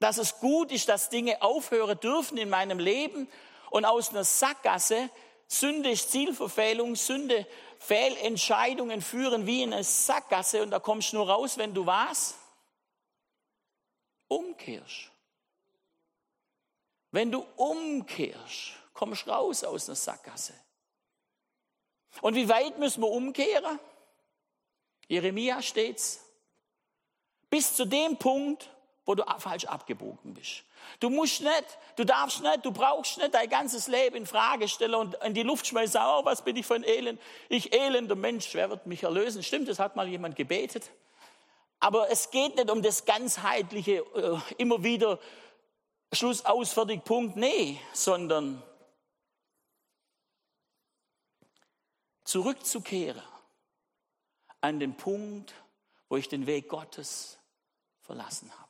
dass 0.00 0.18
es 0.18 0.38
gut 0.40 0.72
ist, 0.72 0.88
dass 0.88 1.10
Dinge 1.10 1.40
aufhören 1.42 2.00
dürfen 2.00 2.38
in 2.38 2.48
meinem 2.48 2.78
Leben 2.78 3.28
und 3.70 3.84
aus 3.84 4.10
einer 4.10 4.24
Sackgasse, 4.24 5.10
Sünde 5.46 5.90
ist 5.90 6.10
Zielverfehlung, 6.10 6.96
Sünde, 6.96 7.46
Fehlentscheidungen 7.78 9.02
führen 9.02 9.46
wie 9.46 9.62
in 9.62 9.72
eine 9.72 9.84
Sackgasse 9.84 10.62
und 10.62 10.70
da 10.70 10.78
kommst 10.78 11.12
du 11.12 11.16
nur 11.16 11.28
raus, 11.28 11.58
wenn 11.58 11.74
du 11.74 11.86
was? 11.86 12.34
Umkehrst. 14.28 15.10
Wenn 17.10 17.32
du 17.32 17.44
umkehrst, 17.56 18.72
kommst 18.92 19.26
du 19.26 19.30
raus 19.30 19.64
aus 19.64 19.88
einer 19.88 19.96
Sackgasse. 19.96 20.54
Und 22.22 22.34
wie 22.34 22.48
weit 22.48 22.78
müssen 22.78 23.02
wir 23.02 23.08
umkehren? 23.08 23.78
Jeremia 25.08 25.60
steht's. 25.60 26.24
Bis 27.50 27.74
zu 27.74 27.84
dem 27.84 28.16
Punkt, 28.16 28.70
wo 29.10 29.16
du 29.16 29.24
falsch 29.38 29.64
abgebogen 29.64 30.34
bist. 30.34 30.62
Du 31.00 31.10
musst 31.10 31.40
nicht, 31.40 31.78
du 31.96 32.04
darfst 32.04 32.42
nicht, 32.42 32.64
du 32.64 32.70
brauchst 32.70 33.18
nicht 33.18 33.34
dein 33.34 33.50
ganzes 33.50 33.88
Leben 33.88 34.14
in 34.14 34.24
Frage 34.24 34.68
stellen 34.68 34.94
und 34.94 35.14
in 35.24 35.34
die 35.34 35.42
Luft 35.42 35.66
schmeißen, 35.66 36.00
oh, 36.00 36.24
was 36.24 36.42
bin 36.42 36.54
ich 36.54 36.64
für 36.64 36.76
ein 36.76 36.84
Elend? 36.84 37.20
Ich 37.48 37.72
elender 37.72 38.14
Mensch, 38.14 38.54
wer 38.54 38.70
wird 38.70 38.86
mich 38.86 39.02
erlösen? 39.02 39.42
Stimmt, 39.42 39.68
das 39.68 39.80
hat 39.80 39.96
mal 39.96 40.06
jemand 40.06 40.36
gebetet. 40.36 40.92
Aber 41.80 42.08
es 42.08 42.30
geht 42.30 42.54
nicht 42.54 42.70
um 42.70 42.82
das 42.82 43.04
ganzheitliche, 43.04 44.04
äh, 44.14 44.38
immer 44.58 44.84
wieder 44.84 45.18
Schluss 46.12 46.44
aus, 46.44 46.72
fertig, 46.72 47.02
Punkt, 47.02 47.34
nee, 47.34 47.80
sondern 47.92 48.62
zurückzukehren 52.22 53.24
an 54.60 54.78
den 54.78 54.96
Punkt, 54.96 55.52
wo 56.08 56.16
ich 56.16 56.28
den 56.28 56.46
Weg 56.46 56.68
Gottes 56.68 57.40
verlassen 58.02 58.52
habe. 58.56 58.69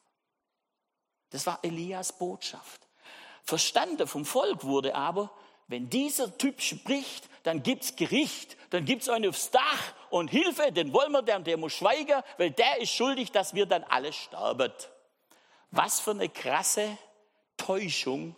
Das 1.31 1.47
war 1.47 1.59
Elias 1.63 2.17
Botschaft. 2.17 2.81
Verstanden 3.45 4.07
vom 4.07 4.25
Volk 4.25 4.65
wurde 4.65 4.95
aber, 4.95 5.31
wenn 5.69 5.89
dieser 5.89 6.37
Typ 6.37 6.61
spricht, 6.61 7.29
dann 7.45 7.63
gibt's 7.63 7.97
Gericht, 7.97 8.57
dann 8.71 8.85
gibt's 8.85 9.09
einen 9.09 9.29
aufs 9.29 9.51
Dach 9.51 9.95
und 10.11 10.29
Hilfe, 10.29 10.73
den 10.73 10.93
wollen 10.93 11.13
wir, 11.13 11.23
der 11.23 11.39
der 11.41 11.57
muss 11.57 11.73
schweigen, 11.73 12.23
weil 12.39 12.51
der 12.51 12.81
ist 12.81 12.91
schuldig, 12.91 13.31
dass 13.31 13.55
wir 13.55 13.67
dann 13.67 13.85
alle 13.85 14.13
sterben. 14.13 14.73
Was 15.71 16.01
für 16.01 16.11
eine 16.11 16.29
krasse 16.29 16.99
Täuschung, 17.57 18.35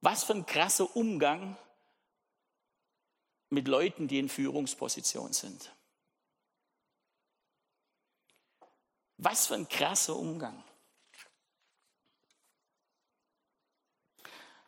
was 0.00 0.22
für 0.22 0.34
ein 0.34 0.46
krasser 0.46 0.94
Umgang 0.94 1.56
mit 3.50 3.68
Leuten, 3.68 4.06
die 4.08 4.18
in 4.18 4.28
Führungsposition 4.28 5.32
sind. 5.32 5.72
Was 9.18 9.46
für 9.46 9.54
ein 9.54 9.68
krasser 9.68 10.14
Umgang. 10.14 10.62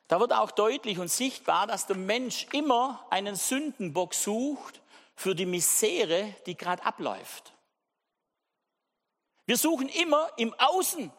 Da 0.08 0.18
wird 0.20 0.32
auch 0.32 0.50
deutlich 0.50 0.98
und 0.98 1.08
sichtbar, 1.08 1.66
dass 1.66 1.86
der 1.86 1.96
Mensch 1.96 2.46
immer 2.52 3.06
einen 3.10 3.36
Sündenbock 3.36 4.14
sucht 4.14 4.80
für 5.14 5.34
die 5.34 5.46
Misere, 5.46 6.34
die 6.46 6.56
gerade 6.56 6.82
abläuft. 6.82 7.52
Wir 9.44 9.58
suchen 9.58 9.88
immer 9.88 10.30
im 10.38 10.54
Außen. 10.54 11.12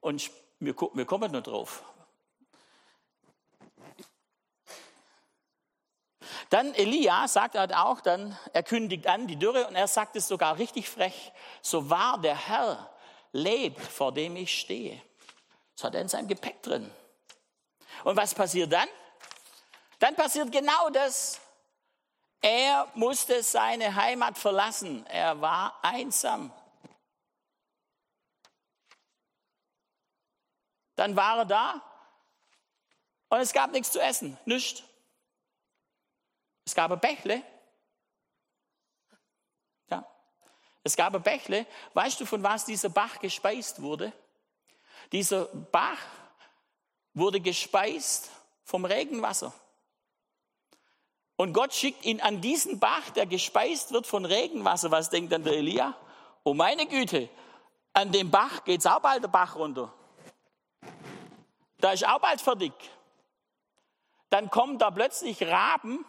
Und 0.00 0.30
wir, 0.58 0.74
wir 0.92 1.04
kommen 1.04 1.30
nur 1.30 1.40
drauf. 1.40 1.84
Dann 6.50 6.74
Elia 6.74 7.26
sagt 7.28 7.56
halt 7.56 7.74
auch 7.74 8.00
dann, 8.00 8.36
er 8.52 8.62
kündigt 8.62 9.06
an 9.06 9.26
die 9.26 9.36
Dürre 9.36 9.66
und 9.66 9.76
er 9.76 9.88
sagt 9.88 10.16
es 10.16 10.28
sogar 10.28 10.58
richtig 10.58 10.88
frech, 10.88 11.32
so 11.62 11.90
wahr 11.90 12.20
der 12.20 12.36
Herr 12.36 12.90
lebt, 13.32 13.80
vor 13.80 14.12
dem 14.12 14.36
ich 14.36 14.60
stehe. 14.60 15.00
Das 15.74 15.84
hat 15.84 15.94
er 15.94 16.00
in 16.00 16.08
seinem 16.08 16.28
Gepäck 16.28 16.62
drin. 16.62 16.90
Und 18.04 18.16
was 18.16 18.34
passiert 18.34 18.72
dann? 18.72 18.88
Dann 19.98 20.14
passiert 20.14 20.50
genau 20.52 20.90
das. 20.90 21.40
Er 22.40 22.88
musste 22.94 23.42
seine 23.42 23.94
Heimat 23.94 24.36
verlassen. 24.36 25.06
Er 25.06 25.40
war 25.40 25.78
einsam. 25.82 26.52
Dann 30.96 31.16
war 31.16 31.38
er 31.38 31.44
da 31.44 31.82
und 33.28 33.40
es 33.40 33.52
gab 33.52 33.72
nichts 33.72 33.90
zu 33.90 34.00
essen, 34.00 34.38
nichts. 34.44 34.82
Es 36.64 36.74
gab 36.74 36.92
ein 36.92 37.00
Bächle. 37.00 37.42
Ja. 39.90 40.06
Es 40.84 40.96
gab 40.96 41.14
ein 41.14 41.22
Bächle. 41.22 41.66
Weißt 41.94 42.20
du, 42.20 42.26
von 42.26 42.42
was 42.42 42.64
dieser 42.64 42.90
Bach 42.90 43.18
gespeist 43.18 43.82
wurde? 43.82 44.12
Dieser 45.14 45.44
Bach 45.70 46.00
wurde 47.12 47.38
gespeist 47.38 48.32
vom 48.64 48.84
Regenwasser. 48.84 49.52
Und 51.36 51.52
Gott 51.52 51.72
schickt 51.72 52.04
ihn 52.04 52.20
an 52.20 52.40
diesen 52.40 52.80
Bach, 52.80 53.10
der 53.10 53.24
gespeist 53.24 53.92
wird 53.92 54.08
von 54.08 54.24
Regenwasser. 54.24 54.90
Was 54.90 55.10
denkt 55.10 55.30
dann 55.30 55.44
der 55.44 55.52
Elia? 55.52 55.96
Oh 56.42 56.52
meine 56.52 56.86
Güte, 56.86 57.28
an 57.92 58.10
dem 58.10 58.28
Bach 58.28 58.64
geht 58.64 58.80
es 58.80 58.86
auch 58.86 58.98
bald 58.98 59.22
der 59.22 59.28
Bach 59.28 59.54
runter. 59.54 59.94
Da 61.78 61.92
ist 61.92 62.04
auch 62.04 62.18
bald 62.18 62.40
fertig. 62.40 62.72
Dann 64.30 64.50
kommen 64.50 64.78
da 64.78 64.90
plötzlich 64.90 65.40
Raben 65.44 66.04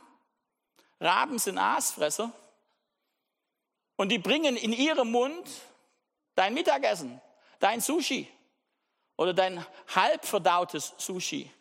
Raben 1.00 1.38
sind 1.38 1.60
Aasfresser 1.60 2.32
und 3.98 4.10
die 4.10 4.18
bringen 4.18 4.58
in 4.58 4.74
ihrem 4.74 5.12
Mund 5.12 5.48
dein 6.34 6.56
Mittagessen, 6.56 7.22
dein 7.60 7.82
Sushi 7.82 8.28
oder 9.18 9.34
dein 9.34 9.66
halb 9.94 10.26
verdautes 10.26 10.94
Sushi. 10.98 11.52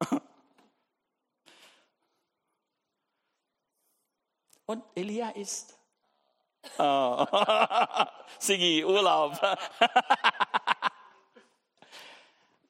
Und 4.66 4.84
Elia 4.94 5.30
isst. 5.30 5.78
Oh. 6.78 7.26
Sigi, 8.38 8.84
Urlaub. 8.84 9.40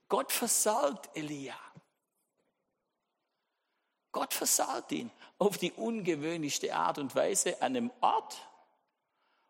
Gott 0.08 0.32
versorgt 0.32 1.10
Elia. 1.16 1.54
Gott 4.12 4.32
versorgt 4.32 4.92
ihn 4.92 5.10
auf 5.38 5.58
die 5.58 5.72
ungewöhnlichste 5.72 6.74
Art 6.74 6.98
und 6.98 7.14
Weise 7.14 7.60
an 7.60 7.76
einem 7.76 7.92
Ort, 8.00 8.40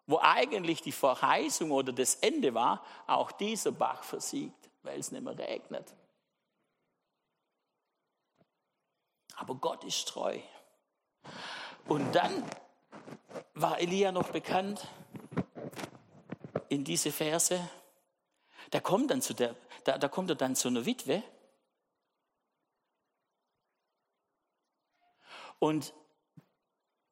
wo 0.09 0.19
eigentlich 0.19 0.83
die 0.83 0.91
Verheißung 0.91 1.71
oder 1.71 1.93
das 1.93 2.17
Ende 2.17 2.55
war, 2.55 2.85
auch 3.07 3.31
dieser 3.31 3.71
Bach 3.71 4.03
versiegt, 4.03 4.69
weil 4.83 4.99
es 4.99 5.13
nicht 5.13 5.23
mehr 5.23 5.39
regnet. 5.39 5.95
Aber 9.37 9.55
Gott 9.55 9.85
ist 9.85 10.09
treu. 10.09 10.41
Und 11.87 12.13
dann 12.13 12.45
war 13.55 13.79
Elia 13.79 14.11
noch 14.11 14.31
bekannt 14.31 14.85
in 16.69 16.83
diese 16.83 17.13
Verse. 17.13 17.61
Da 18.71 18.81
kommt, 18.81 19.13
dann 19.13 19.23
zu 19.23 19.35
der, 19.35 19.55
da, 19.85 19.97
da 19.97 20.09
kommt 20.09 20.31
er 20.31 20.37
dann 20.37 20.57
zu 20.57 20.67
einer 20.67 20.85
Witwe 20.85 21.23
Und 25.59 25.93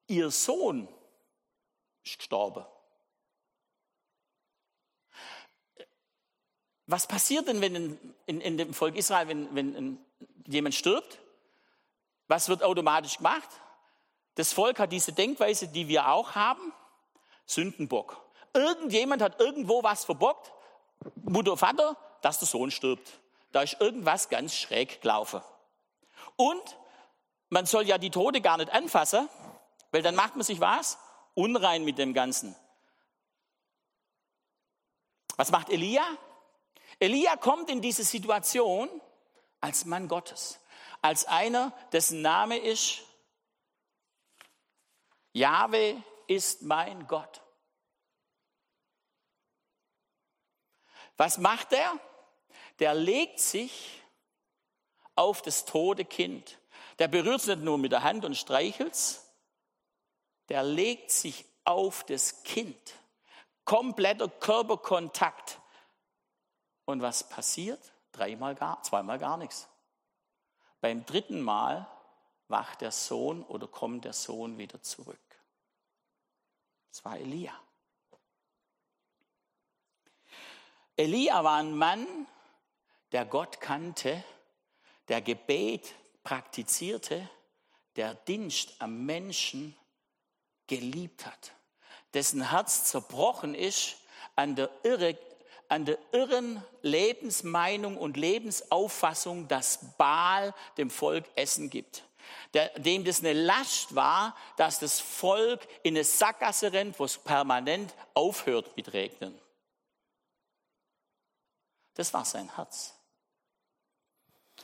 ihr 0.07 0.31
Sohn 0.31 0.89
ist 2.05 2.19
gestorben. 2.19 2.65
Was 6.87 7.07
passiert 7.07 7.49
denn, 7.49 7.61
wenn 7.61 7.75
in, 7.75 8.15
in, 8.27 8.41
in 8.41 8.59
dem 8.59 8.75
Volk 8.75 8.97
Israel, 8.97 9.29
wenn, 9.29 9.55
wenn 9.55 9.99
jemand 10.47 10.75
stirbt? 10.75 11.19
Was 12.29 12.49
wird 12.49 12.63
automatisch 12.63 13.19
gemacht? 13.19 13.49
Das 14.37 14.53
Volk 14.53 14.79
hat 14.79 14.93
diese 14.93 15.13
Denkweise, 15.13 15.69
die 15.69 15.89
wir 15.89 16.09
auch 16.09 16.35
haben, 16.35 16.73
Sündenbock. 17.47 18.21
Irgendjemand 18.53 19.23
hat 19.23 19.41
irgendwo 19.41 19.83
was 19.83 20.05
verbockt, 20.05 20.53
Mutter, 21.25 21.57
Vater, 21.57 21.97
dass 22.23 22.39
der 22.39 22.49
Sohn 22.49 22.71
stirbt. 22.71 23.21
Da 23.53 23.63
ist 23.63 23.81
irgendwas 23.81 24.29
ganz 24.29 24.55
schräg 24.55 25.01
gelaufen. 25.01 25.41
Und 26.37 26.77
man 27.49 27.67
soll 27.67 27.87
ja 27.87 27.99
die 27.99 28.11
Tote 28.11 28.41
gar 28.41 28.59
nicht 28.59 28.71
anfassen, 28.71 29.29
weil 29.91 30.03
dann 30.03 30.15
macht 30.15 30.37
man 30.37 30.45
sich 30.45 30.61
was? 30.61 30.99
Unrein 31.35 31.85
mit 31.85 31.99
dem 31.99 32.15
Ganzen. 32.15 32.55
Was 35.37 35.51
macht 35.51 35.71
Elia? 35.71 36.03
Elia 36.99 37.37
kommt 37.37 37.71
in 37.71 37.81
diese 37.81 38.05
Situation 38.05 38.89
als 39.61 39.85
Mann 39.85 40.09
Gottes, 40.09 40.61
als 41.03 41.25
einer, 41.27 41.73
dessen 41.93 42.23
Name 42.23 42.59
ist 42.59 43.03
Jahwe 45.33 46.03
ist 46.29 46.63
mein 46.63 47.07
Gott. 47.07 47.43
Was 51.19 51.37
macht 51.37 51.73
er? 51.73 51.99
Der 52.79 52.95
legt 52.95 53.41
sich 53.41 54.03
auf 55.15 55.43
das 55.43 55.67
tote 55.67 56.07
Kind. 56.07 56.59
Der 56.99 57.09
berührt 57.09 57.41
es 57.41 57.47
nicht 57.47 57.61
nur 57.61 57.77
mit 57.77 57.93
der 57.93 58.03
Hand 58.03 58.25
und 58.25 58.35
streichelt 58.35 58.95
es, 58.95 59.31
der 60.49 60.63
legt 60.63 61.11
sich 61.11 61.45
auf 61.65 62.05
das 62.05 62.43
Kind. 62.43 62.95
Kompletter 63.65 64.29
Körperkontakt. 64.29 65.61
Und 66.87 67.03
was 67.03 67.29
passiert? 67.29 67.93
Dreimal 68.13 68.55
gar, 68.55 68.83
zweimal 68.83 69.19
gar 69.19 69.37
nichts. 69.37 69.69
Beim 70.81 71.05
dritten 71.05 71.43
Mal 71.43 71.87
wacht 72.49 72.81
der 72.81 72.93
Sohn 72.93 73.43
oder 73.43 73.67
kommt 73.67 74.05
der 74.05 74.13
Sohn 74.13 74.57
wieder 74.57 74.81
zurück. 74.83 75.19
Das 76.91 77.05
war 77.05 77.19
Elia. 77.19 77.53
Elia 80.97 81.45
war 81.45 81.59
ein 81.59 81.77
Mann, 81.77 82.07
der 83.13 83.27
Gott 83.27 83.61
kannte, 83.61 84.25
der 85.09 85.21
Gebet 85.21 85.95
praktizierte, 86.23 87.29
der 87.97 88.15
Dienst 88.15 88.81
am 88.81 89.05
Menschen 89.05 89.77
geliebt 90.67 91.27
hat, 91.27 91.53
dessen 92.15 92.51
Herz 92.51 92.85
zerbrochen 92.85 93.55
ist 93.55 93.97
an 94.37 94.57
der, 94.57 94.71
irre, 94.85 95.19
an 95.69 95.85
der 95.85 95.99
irren 96.13 96.63
Lebensmeinung 96.83 97.97
und 97.97 98.17
Lebensauffassung, 98.17 99.49
dass 99.49 99.79
Baal 99.97 100.55
dem 100.77 100.91
Volk 100.91 101.25
Essen 101.35 101.71
gibt. 101.71 102.05
Der, 102.55 102.69
dem 102.79 103.05
das 103.05 103.21
eine 103.21 103.33
Last 103.33 103.95
war, 103.95 104.37
dass 104.57 104.79
das 104.79 105.01
Volk 105.01 105.67
in 105.83 105.95
eine 105.95 106.05
Sackgasse 106.05 106.73
rennt, 106.73 106.99
wo 106.99 107.05
es 107.05 107.19
permanent 107.19 107.95
aufhört 108.15 108.77
mit 108.77 108.93
Regnen. 108.93 109.39
Das 111.95 112.13
war 112.13 112.25
sein 112.25 112.55
Herz. 112.57 112.95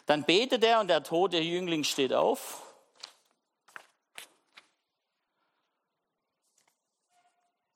Dann 0.07 0.25
betet 0.25 0.65
er 0.65 0.81
und 0.81 0.88
der 0.88 1.03
tote 1.03 1.38
Jüngling 1.38 1.85
steht 1.85 2.12
auf. 2.12 2.62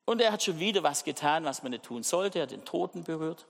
Und 0.07 0.23
er 0.23 0.33
hat 0.33 0.43
schon 0.43 0.59
wieder 0.59 0.83
was 0.83 1.05
getan, 1.05 1.45
was 1.45 1.63
man 1.63 1.73
nicht 1.73 1.85
tun 1.85 2.03
sollte. 2.03 2.39
Er 2.39 2.45
hat 2.45 2.53
den 2.53 2.65
Toten 2.65 3.05
berührt. 3.05 3.47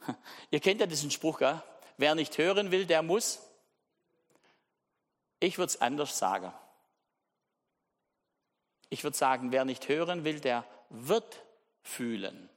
Ihr 0.50 0.60
kennt 0.60 0.80
ja 0.80 0.86
diesen 0.86 1.10
Spruch, 1.10 1.38
gell? 1.38 1.62
wer 1.96 2.14
nicht 2.14 2.36
hören 2.38 2.70
will, 2.70 2.86
der 2.86 3.02
muss. 3.02 3.40
Ich 5.40 5.58
würde 5.58 5.70
es 5.70 5.80
anders 5.80 6.18
sagen. 6.18 6.52
Ich 8.88 9.02
würde 9.04 9.16
sagen, 9.16 9.52
wer 9.52 9.64
nicht 9.64 9.88
hören 9.88 10.24
will, 10.24 10.40
der 10.40 10.64
wird 10.90 11.44
fühlen. 11.82 12.48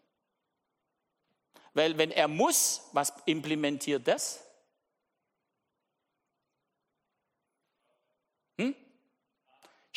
Weil 1.74 1.98
wenn 1.98 2.12
er 2.12 2.28
muss, 2.28 2.90
was 2.94 3.14
implementiert 3.26 4.08
das? 4.08 4.46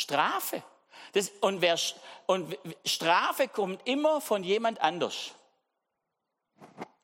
Strafe. 0.03 0.63
Das, 1.13 1.31
und, 1.41 1.61
wer, 1.61 1.79
und 2.27 2.57
Strafe 2.85 3.49
kommt 3.49 3.87
immer 3.87 4.21
von 4.21 4.45
jemand 4.45 4.81
anders. 4.81 5.33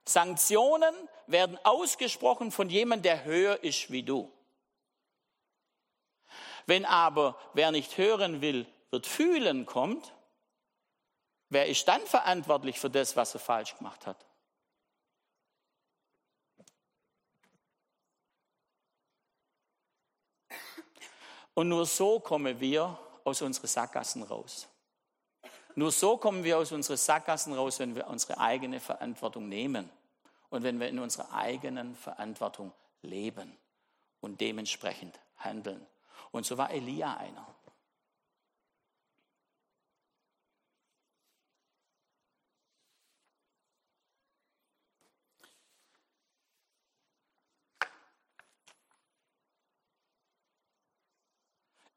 Sanktionen 0.05 0.95
werden 1.27 1.59
ausgesprochen 1.65 2.51
von 2.51 2.71
jemand, 2.71 3.05
der 3.05 3.25
höher 3.25 3.63
ist 3.63 3.91
wie 3.91 4.03
du. 4.03 4.33
Wenn 6.67 6.85
aber 6.85 7.39
wer 7.55 7.71
nicht 7.71 7.97
hören 7.99 8.41
will, 8.41 8.67
wird 8.91 9.07
fühlen 9.07 9.67
kommt, 9.67 10.15
wer 11.49 11.67
ist 11.67 11.87
dann 11.89 12.07
verantwortlich 12.07 12.79
für 12.79 12.91
das, 12.91 13.17
was 13.17 13.35
er 13.35 13.41
falsch 13.41 13.77
gemacht 13.77 14.07
hat? 14.07 14.25
Und 21.59 21.71
nur 21.71 21.87
so 21.87 22.21
kommen 22.21 22.61
wir 22.61 22.97
aus 23.25 23.43
unseren 23.43 23.67
Sackgassen 23.67 24.23
raus. 24.23 24.69
Nur 25.75 25.91
so 25.91 26.17
kommen 26.17 26.45
wir 26.45 26.57
aus 26.57 26.71
unseren 26.71 26.97
Sackgassen 26.97 27.53
raus, 27.53 27.81
wenn 27.81 27.97
wir 27.97 28.07
unsere 28.07 28.39
eigene 28.39 28.79
Verantwortung 28.79 29.49
nehmen 29.49 29.91
und 30.51 30.63
wenn 30.63 30.79
wir 30.79 30.89
in 30.89 31.01
unserer 31.01 31.33
eigenen 31.35 31.97
Verantwortung 31.97 32.73
leben 33.03 33.57
und 34.21 34.41
dementsprechend 34.41 35.19
handeln. 35.39 35.85
Und 36.31 36.47
so 36.47 36.57
war 36.57 36.71
Elia 36.71 37.17
einer. 37.17 37.45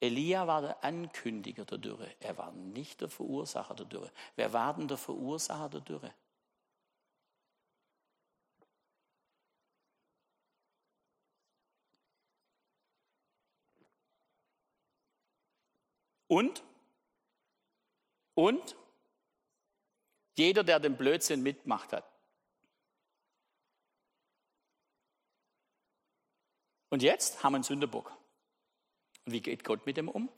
Elia 0.02 0.48
war 0.48 0.62
der 0.62 0.84
Ankündiger 0.84 1.64
der 1.64 1.78
Dürre. 1.78 2.16
Er 2.20 2.38
war 2.38 2.52
nicht 2.52 3.02
der 3.02 3.10
Verursacher 3.10 3.76
der 3.76 3.86
Dürre. 3.86 4.12
Wer 4.36 4.52
war 4.52 4.74
denn 4.74 4.88
der 4.88 4.98
Verursacher 4.98 5.70
der 5.70 5.82
Dürre? 5.82 6.14
Und? 16.28 16.64
Und? 18.34 18.76
Jeder, 20.36 20.64
der 20.64 20.80
den 20.80 20.98
Blödsinn 20.98 21.44
mitgemacht 21.44 21.94
hat. 21.94 22.10
Und 26.90 27.04
jetzt 27.04 27.44
haben 27.44 27.54
wir 27.54 27.58
einen 27.58 27.64
Sünderbock. 27.64 28.20
Und 29.25 29.34
wie 29.34 29.41
geht 29.41 29.63
Gott 29.63 29.86
mit 29.86 29.97
dem 29.97 30.10
um? 30.10 30.29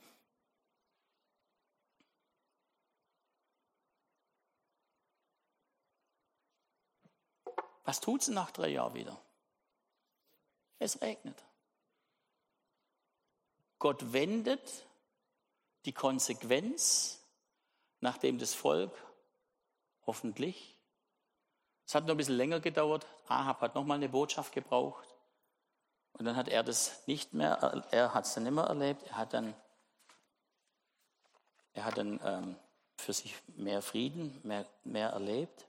Was 7.85 7.99
tut 7.99 8.23
sie 8.23 8.33
nach 8.33 8.51
drei 8.51 8.69
Jahren 8.69 8.93
wieder? 8.93 9.21
Es 10.79 11.01
regnet. 11.01 11.43
Gott 13.79 14.13
wendet 14.13 14.85
die 15.85 15.91
Konsequenz, 15.91 17.21
nachdem 17.99 18.39
das 18.39 18.53
Volk 18.53 18.93
hoffentlich, 20.05 20.77
es 21.85 21.95
hat 21.95 22.05
noch 22.05 22.13
ein 22.13 22.17
bisschen 22.17 22.37
länger 22.37 22.61
gedauert, 22.61 23.05
Ahab 23.27 23.61
hat 23.61 23.75
nochmal 23.75 23.97
eine 23.97 24.09
Botschaft 24.09 24.53
gebraucht, 24.53 25.12
und 26.13 26.25
dann 26.25 26.35
hat 26.35 26.47
er 26.47 26.63
das 26.63 27.05
nicht 27.07 27.33
mehr, 27.33 27.85
er 27.91 28.13
hat 28.13 28.25
es 28.25 28.33
dann 28.33 28.43
nicht 28.43 28.53
mehr 28.53 28.65
erlebt. 28.65 29.03
Er 29.07 29.17
hat 29.17 29.33
dann, 29.33 29.53
er 31.73 31.85
hat 31.85 31.97
dann 31.97 32.19
ähm, 32.23 32.55
für 32.97 33.13
sich 33.13 33.35
mehr 33.55 33.81
Frieden, 33.81 34.39
mehr, 34.43 34.65
mehr 34.83 35.09
erlebt. 35.09 35.65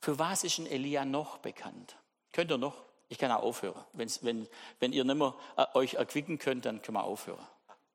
Für 0.00 0.18
was 0.18 0.42
ist 0.42 0.58
ein 0.58 0.66
Elia 0.66 1.04
noch 1.04 1.38
bekannt? 1.38 1.96
Könnt 2.32 2.50
ihr 2.50 2.58
noch? 2.58 2.82
Ich 3.08 3.18
kann 3.18 3.30
auch 3.30 3.42
aufhören. 3.42 3.84
Wenn's, 3.92 4.24
wenn, 4.24 4.48
wenn 4.80 4.92
ihr 4.92 5.04
nicht 5.04 5.16
mehr 5.16 5.34
äh, 5.56 5.66
euch 5.74 5.94
erquicken 5.94 6.38
könnt, 6.38 6.64
dann 6.64 6.80
können 6.80 6.96
wir 6.96 7.04
aufhören. 7.04 7.46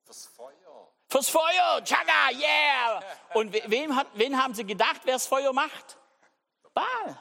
Fürs 0.05 0.27
Feuer. 0.27 0.87
Fürs 1.09 1.29
Feuer, 1.29 1.83
Chaga, 1.83 2.29
yeah! 2.31 3.01
Und 3.33 3.51
wem 3.69 3.95
hat, 3.95 4.07
wen 4.13 4.41
haben 4.41 4.53
sie 4.53 4.63
gedacht, 4.63 5.01
wer 5.05 5.13
das 5.13 5.25
Feuer 5.25 5.53
macht? 5.53 5.97
Baal. 6.73 7.19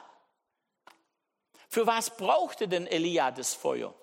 Für 1.69 1.87
was 1.87 2.15
brauchte 2.15 2.67
denn 2.67 2.85
Elia 2.85 3.31
das 3.31 3.55
Feuer? 3.55 3.93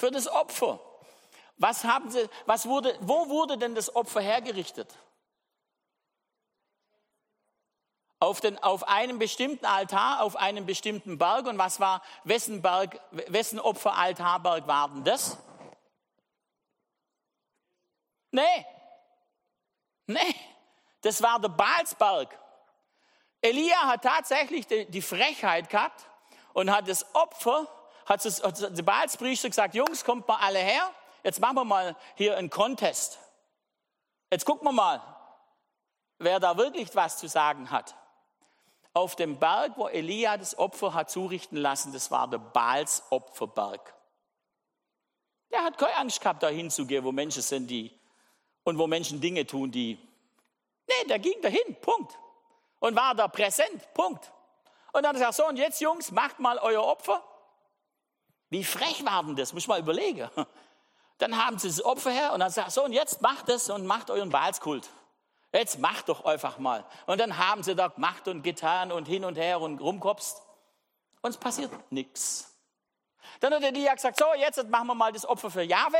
Für 0.00 0.10
das 0.10 0.26
Opfer. 0.26 0.80
Was 1.58 1.84
haben 1.84 2.10
sie, 2.10 2.28
was 2.46 2.66
wurde, 2.66 2.96
wo 3.02 3.28
wurde 3.28 3.58
denn 3.58 3.74
das 3.74 3.94
Opfer 3.94 4.22
hergerichtet? 4.22 4.92
Auf, 8.18 8.40
den, 8.40 8.58
auf 8.58 8.88
einem 8.88 9.18
bestimmten 9.18 9.66
Altar, 9.66 10.22
auf 10.22 10.36
einem 10.36 10.66
bestimmten 10.66 11.18
Berg. 11.18 11.46
Und 11.46 11.58
was 11.58 11.80
war, 11.80 12.02
wessen 12.24 12.62
Berg, 12.62 12.98
wessen 13.10 13.60
Opferaltarberg 13.60 14.66
war 14.66 14.88
denn 14.88 15.04
das? 15.04 15.36
Nee. 18.30 18.66
Nee. 20.06 20.34
Das 21.02 21.22
war 21.22 21.40
der 21.40 21.48
Balsberg. 21.48 22.38
Elia 23.42 23.86
hat 23.86 24.02
tatsächlich 24.02 24.66
die, 24.66 24.86
die 24.86 25.02
Frechheit 25.02 25.70
gehabt 25.70 26.06
und 26.52 26.70
hat 26.70 26.88
das 26.88 27.14
Opfer 27.14 27.66
hat, 28.10 28.26
es, 28.26 28.40
der 28.40 28.82
Baalspriester 28.82 29.48
gesagt, 29.48 29.74
Jungs, 29.74 30.04
kommt 30.04 30.26
mal 30.26 30.38
alle 30.40 30.58
her, 30.58 30.90
jetzt 31.22 31.40
machen 31.40 31.56
wir 31.56 31.64
mal 31.64 31.96
hier 32.16 32.36
einen 32.36 32.50
Contest. 32.50 33.18
Jetzt 34.32 34.44
gucken 34.44 34.66
wir 34.66 34.72
mal, 34.72 35.00
wer 36.18 36.40
da 36.40 36.56
wirklich 36.56 36.94
was 36.94 37.18
zu 37.18 37.28
sagen 37.28 37.70
hat. 37.70 37.94
Auf 38.92 39.14
dem 39.14 39.38
Berg, 39.38 39.72
wo 39.76 39.86
Elia 39.86 40.36
das 40.36 40.58
Opfer 40.58 40.92
hat 40.92 41.10
zurichten 41.10 41.56
lassen, 41.56 41.92
das 41.92 42.10
war 42.10 42.26
der 42.28 42.38
Baals 42.38 43.04
Opferberg. 43.10 43.94
Der 45.52 45.62
hat 45.62 45.78
keine 45.78 45.96
Angst 45.96 46.20
gehabt, 46.20 46.42
da 46.42 46.48
hinzugehen, 46.48 47.04
wo 47.04 47.12
Menschen 47.12 47.42
sind, 47.42 47.68
die 47.68 47.96
und 48.64 48.76
wo 48.76 48.88
Menschen 48.88 49.20
Dinge 49.20 49.46
tun, 49.46 49.70
die. 49.70 49.98
Nee, 50.88 51.08
der 51.08 51.20
ging 51.20 51.40
dahin, 51.40 51.76
Punkt. 51.80 52.18
Und 52.80 52.96
war 52.96 53.14
da 53.14 53.28
präsent, 53.28 53.94
Punkt. 53.94 54.32
Und 54.92 55.04
dann 55.04 55.10
hat 55.10 55.16
er 55.16 55.30
gesagt, 55.30 55.34
so, 55.34 55.46
und 55.46 55.56
jetzt 55.56 55.80
Jungs, 55.80 56.10
macht 56.10 56.40
mal 56.40 56.58
euer 56.58 56.82
Opfer. 56.82 57.22
Wie 58.50 58.64
frech 58.64 59.04
war 59.04 59.22
denn 59.24 59.36
das? 59.36 59.52
Muss 59.52 59.62
ich 59.62 59.68
mal 59.68 59.80
überlegen. 59.80 60.28
Dann 61.18 61.36
haben 61.42 61.58
sie 61.58 61.68
das 61.68 61.84
Opfer 61.84 62.10
her 62.10 62.32
und 62.32 62.40
dann 62.40 62.50
sagt 62.50 62.70
so, 62.70 62.82
und 62.82 62.94
jetzt 62.94 63.20
macht 63.20 63.50
es 63.50 63.68
und 63.68 63.84
macht 63.84 64.10
euren 64.10 64.30
Baalskult. 64.30 64.88
Jetzt 65.52 65.78
macht 65.78 66.08
doch 66.08 66.24
einfach 66.24 66.58
mal. 66.58 66.82
Und 67.04 67.20
dann 67.20 67.36
haben 67.36 67.62
sie 67.62 67.74
da 67.74 67.88
gemacht 67.88 68.26
und 68.26 68.42
getan 68.42 68.90
und 68.90 69.06
hin 69.06 69.26
und 69.26 69.36
her 69.36 69.60
und 69.60 69.80
rumkopst. 69.80 70.40
Und 71.20 71.30
es 71.30 71.36
passiert 71.36 71.70
nichts. 71.92 72.56
Dann 73.40 73.52
hat 73.52 73.60
der 73.60 73.68
Elia 73.68 73.92
gesagt, 73.94 74.18
so, 74.18 74.24
jetzt 74.38 74.66
machen 74.70 74.86
wir 74.86 74.94
mal 74.94 75.12
das 75.12 75.26
Opfer 75.26 75.50
für 75.50 75.62
Jahwe. 75.62 75.98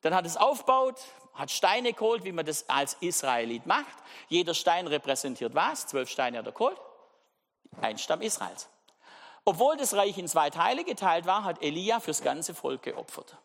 Dann 0.00 0.14
hat 0.14 0.26
es 0.26 0.36
aufgebaut, 0.36 1.00
hat 1.34 1.50
Steine 1.52 1.92
geholt, 1.92 2.24
wie 2.24 2.32
man 2.32 2.44
das 2.44 2.68
als 2.68 2.94
Israelit 3.00 3.66
macht. 3.66 3.94
Jeder 4.28 4.54
Stein 4.54 4.88
repräsentiert 4.88 5.54
was? 5.54 5.86
Zwölf 5.86 6.10
Steine 6.10 6.38
hat 6.38 6.46
er 6.46 6.52
geholt. 6.52 6.80
Ein 7.80 7.98
Stamm 7.98 8.20
Israels. 8.20 8.68
Obwohl 9.44 9.76
das 9.76 9.94
Reich 9.94 10.16
in 10.16 10.28
zwei 10.28 10.50
Teile 10.50 10.84
geteilt 10.84 11.26
war, 11.26 11.44
hat 11.44 11.62
Elia 11.62 12.00
fürs 12.00 12.22
ganze 12.22 12.54
Volk 12.54 12.82
geopfert. 12.82 13.36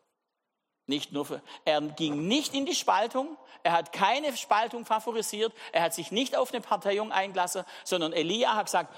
Nicht 0.87 1.11
nur 1.11 1.25
für, 1.25 1.41
er 1.65 1.81
ging 1.81 2.27
nicht 2.27 2.55
in 2.55 2.65
die 2.65 2.73
Spaltung, 2.73 3.37
er 3.61 3.73
hat 3.73 3.93
keine 3.93 4.35
Spaltung 4.35 4.85
favorisiert, 4.85 5.53
er 5.71 5.83
hat 5.83 5.93
sich 5.93 6.11
nicht 6.11 6.35
auf 6.35 6.51
eine 6.51 6.61
Parteiung 6.61 7.11
eingelassen, 7.11 7.63
sondern 7.83 8.13
Elia 8.13 8.55
hat 8.55 8.65
gesagt, 8.65 8.95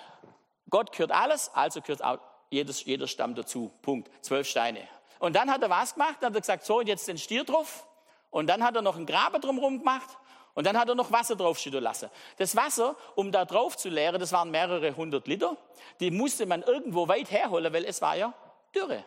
Gott 0.70 0.92
gehört 0.94 1.12
alles, 1.12 1.52
also 1.54 1.82
gehört 1.82 2.04
auch 2.04 2.20
jedes, 2.50 2.86
jeder 2.86 3.08
Stamm 3.08 3.36
dazu. 3.36 3.72
Punkt. 3.82 4.10
Zwölf 4.24 4.48
Steine. 4.48 4.88
Und 5.20 5.36
dann 5.36 5.52
hat 5.52 5.62
er 5.62 5.70
was 5.70 5.94
gemacht? 5.94 6.18
Dann 6.22 6.30
hat 6.30 6.36
er 6.36 6.42
gesagt, 6.42 6.66
so, 6.66 6.80
und 6.80 6.88
jetzt 6.88 7.08
den 7.08 7.18
Stier 7.18 7.44
drauf. 7.44 7.88
Und 8.30 8.48
dann 8.48 8.64
hat 8.64 8.76
er 8.76 8.82
noch 8.82 8.96
einen 8.96 9.06
Graben 9.06 9.42
drumherum 9.42 9.80
gemacht. 9.80 10.18
Und 10.54 10.66
dann 10.66 10.78
hat 10.78 10.90
er 10.90 10.96
noch 10.96 11.12
Wasser 11.12 11.36
draufschütten 11.36 11.82
lassen. 11.82 12.10
Das 12.38 12.56
Wasser, 12.56 12.96
um 13.16 13.32
da 13.32 13.46
drauf 13.46 13.78
zu 13.78 13.90
leeren, 13.90 14.20
das 14.20 14.32
waren 14.32 14.52
mehrere 14.52 14.96
hundert 14.96 15.28
Liter. 15.28 15.56
Die 16.00 16.12
musste 16.12 16.46
man 16.46 16.62
irgendwo 16.62 17.08
weit 17.08 17.32
herholen, 17.32 17.72
weil 17.74 17.86
es 17.86 18.02
war 18.02 18.16
ja 18.16 18.34
Dürre. 18.76 19.04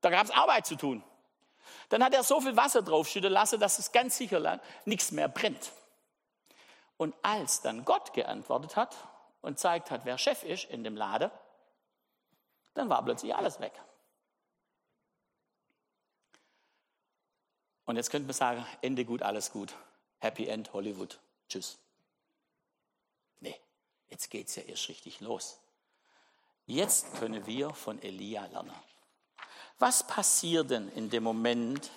Da 0.00 0.10
gab 0.10 0.24
es 0.24 0.30
Arbeit 0.30 0.66
zu 0.66 0.76
tun. 0.76 1.02
Dann 1.88 2.04
hat 2.04 2.14
er 2.14 2.22
so 2.22 2.40
viel 2.40 2.56
Wasser 2.56 2.82
draufschütten 2.82 3.32
lassen, 3.32 3.60
dass 3.60 3.78
es 3.78 3.92
ganz 3.92 4.16
sicher 4.16 4.60
nichts 4.84 5.12
mehr 5.12 5.28
brennt. 5.28 5.72
Und 6.96 7.14
als 7.22 7.62
dann 7.62 7.84
Gott 7.84 8.12
geantwortet 8.12 8.76
hat 8.76 8.94
und 9.40 9.58
zeigt 9.58 9.90
hat, 9.90 10.04
wer 10.04 10.18
Chef 10.18 10.42
ist 10.44 10.64
in 10.64 10.84
dem 10.84 10.96
Laden, 10.96 11.30
dann 12.74 12.88
war 12.88 13.04
plötzlich 13.04 13.34
alles 13.34 13.58
weg. 13.60 13.72
Und 17.90 17.96
jetzt 17.96 18.10
könnte 18.10 18.28
man 18.28 18.34
sagen, 18.34 18.64
Ende 18.82 19.04
gut, 19.04 19.20
alles 19.20 19.50
gut. 19.50 19.74
Happy 20.20 20.46
End, 20.46 20.72
Hollywood. 20.72 21.18
Tschüss. 21.48 21.76
Nee, 23.40 23.56
jetzt 24.08 24.30
geht 24.30 24.46
es 24.46 24.54
ja 24.54 24.62
erst 24.62 24.88
richtig 24.88 25.20
los. 25.20 25.58
Jetzt 26.66 27.12
können 27.14 27.44
wir 27.48 27.70
von 27.70 28.00
Elia 28.00 28.46
lernen. 28.46 28.70
Was 29.80 30.06
passiert 30.06 30.70
denn 30.70 30.88
in 30.92 31.10
dem 31.10 31.24
Moment, 31.24 31.90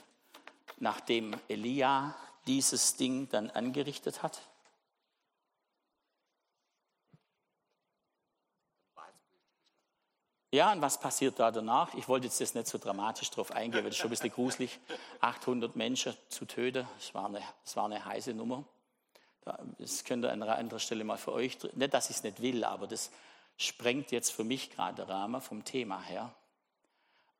nachdem 0.79 1.39
Elia 1.47 2.15
dieses 2.47 2.95
Ding 2.95 3.29
dann 3.29 3.51
angerichtet 3.51 4.23
hat? 4.23 4.41
Ja, 10.53 10.71
und 10.71 10.81
was 10.83 10.99
passiert 10.99 11.39
da 11.39 11.49
danach? 11.49 11.95
Ich 11.95 12.07
wollte 12.07 12.27
jetzt 12.27 12.39
das 12.39 12.53
nicht 12.53 12.67
so 12.67 12.77
dramatisch 12.77 13.31
drauf 13.31 13.49
eingehen, 13.49 13.83
weil 13.83 13.85
das 13.85 13.95
ist 13.95 13.97
schon 13.97 14.09
ein 14.09 14.11
bisschen 14.11 14.29
gruselig. 14.29 14.79
800 15.19 15.75
Menschen 15.75 16.15
zu 16.29 16.45
töten, 16.45 16.87
das 16.95 17.11
war 17.15 17.25
eine, 17.25 17.41
das 17.63 17.75
war 17.75 17.85
eine 17.85 18.05
heiße 18.05 18.35
Nummer. 18.35 18.63
Das 19.79 20.03
könnt 20.03 20.23
ihr 20.23 20.31
an 20.31 20.43
anderer 20.43 20.77
Stelle 20.77 21.05
mal 21.05 21.17
für 21.17 21.31
euch, 21.31 21.57
nicht, 21.73 21.91
dass 21.95 22.11
ich 22.11 22.17
es 22.17 22.23
nicht 22.23 22.39
will, 22.39 22.63
aber 22.65 22.85
das 22.85 23.09
sprengt 23.57 24.11
jetzt 24.11 24.29
für 24.31 24.43
mich 24.43 24.69
gerade 24.69 25.01
den 25.01 25.09
Rahmen 25.09 25.41
vom 25.41 25.65
Thema 25.65 25.99
her. 26.03 26.31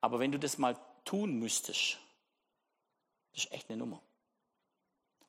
Aber 0.02 0.18
wenn 0.18 0.32
du 0.32 0.40
das 0.40 0.58
mal 0.58 0.76
tun 1.06 1.38
müsstest, 1.38 2.00
das 3.34 3.44
ist 3.44 3.52
echt 3.52 3.70
eine 3.70 3.78
Nummer. 3.78 4.02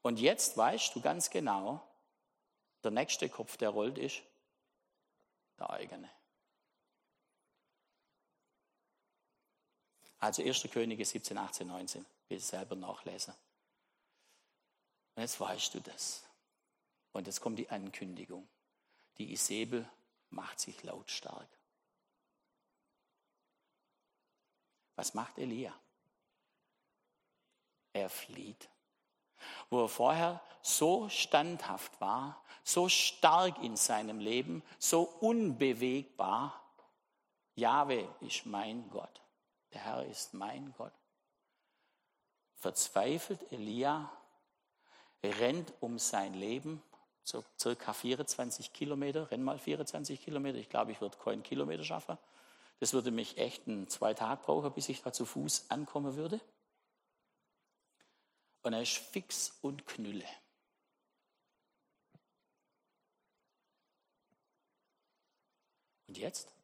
Und 0.00 0.20
jetzt 0.20 0.56
weißt 0.56 0.94
du 0.94 1.02
ganz 1.02 1.28
genau, 1.28 1.82
der 2.82 2.92
nächste 2.92 3.28
Kopf, 3.28 3.58
der 3.58 3.68
rollt, 3.68 3.98
ist 3.98 4.22
der 5.58 5.68
eigene. 5.68 6.08
Also 10.24 10.42
1. 10.42 10.70
Könige 10.72 11.04
17, 11.04 11.36
18, 11.36 11.66
19. 11.66 12.06
Bitte 12.28 12.42
selber 12.42 12.76
nachlesen. 12.76 13.34
Und 15.14 15.20
jetzt 15.20 15.38
weißt 15.38 15.74
du 15.74 15.80
das. 15.80 16.24
Und 17.12 17.26
jetzt 17.26 17.42
kommt 17.42 17.58
die 17.58 17.68
Ankündigung. 17.68 18.48
Die 19.18 19.34
Isabel 19.34 19.86
macht 20.30 20.60
sich 20.60 20.82
lautstark. 20.82 21.46
Was 24.96 25.12
macht 25.12 25.36
Elia? 25.36 25.78
Er 27.92 28.08
flieht. 28.08 28.70
Wo 29.68 29.82
er 29.82 29.88
vorher 29.90 30.40
so 30.62 31.06
standhaft 31.10 32.00
war, 32.00 32.42
so 32.62 32.88
stark 32.88 33.62
in 33.62 33.76
seinem 33.76 34.20
Leben, 34.20 34.62
so 34.78 35.02
unbewegbar. 35.02 36.64
Jahwe 37.56 38.08
ist 38.22 38.46
mein 38.46 38.88
Gott. 38.88 39.20
Der 39.74 39.84
Herr 39.84 40.06
ist 40.06 40.32
mein 40.34 40.72
Gott. 40.72 40.92
Verzweifelt 42.54 43.52
Elia, 43.52 44.10
rennt 45.22 45.72
um 45.80 45.98
sein 45.98 46.32
Leben, 46.34 46.82
so 47.24 47.44
circa 47.58 47.92
24 47.92 48.72
Kilometer, 48.72 49.30
renn 49.30 49.42
mal 49.42 49.58
24 49.58 50.20
Kilometer. 50.22 50.58
Ich 50.58 50.68
glaube, 50.68 50.92
ich 50.92 51.00
würde 51.00 51.18
keinen 51.18 51.42
Kilometer 51.42 51.84
schaffen. 51.84 52.16
Das 52.80 52.92
würde 52.92 53.10
mich 53.10 53.36
echt 53.38 53.66
ein 53.66 53.88
zwei 53.88 54.14
Tage 54.14 54.42
brauchen, 54.42 54.72
bis 54.72 54.88
ich 54.88 55.02
da 55.02 55.12
zu 55.12 55.24
Fuß 55.24 55.70
ankommen 55.70 56.16
würde. 56.16 56.40
Und 58.62 58.72
er 58.72 58.82
ist 58.82 58.96
fix 58.96 59.58
und 59.60 59.86
knülle. 59.86 60.26
Und 66.06 66.18
jetzt? 66.18 66.54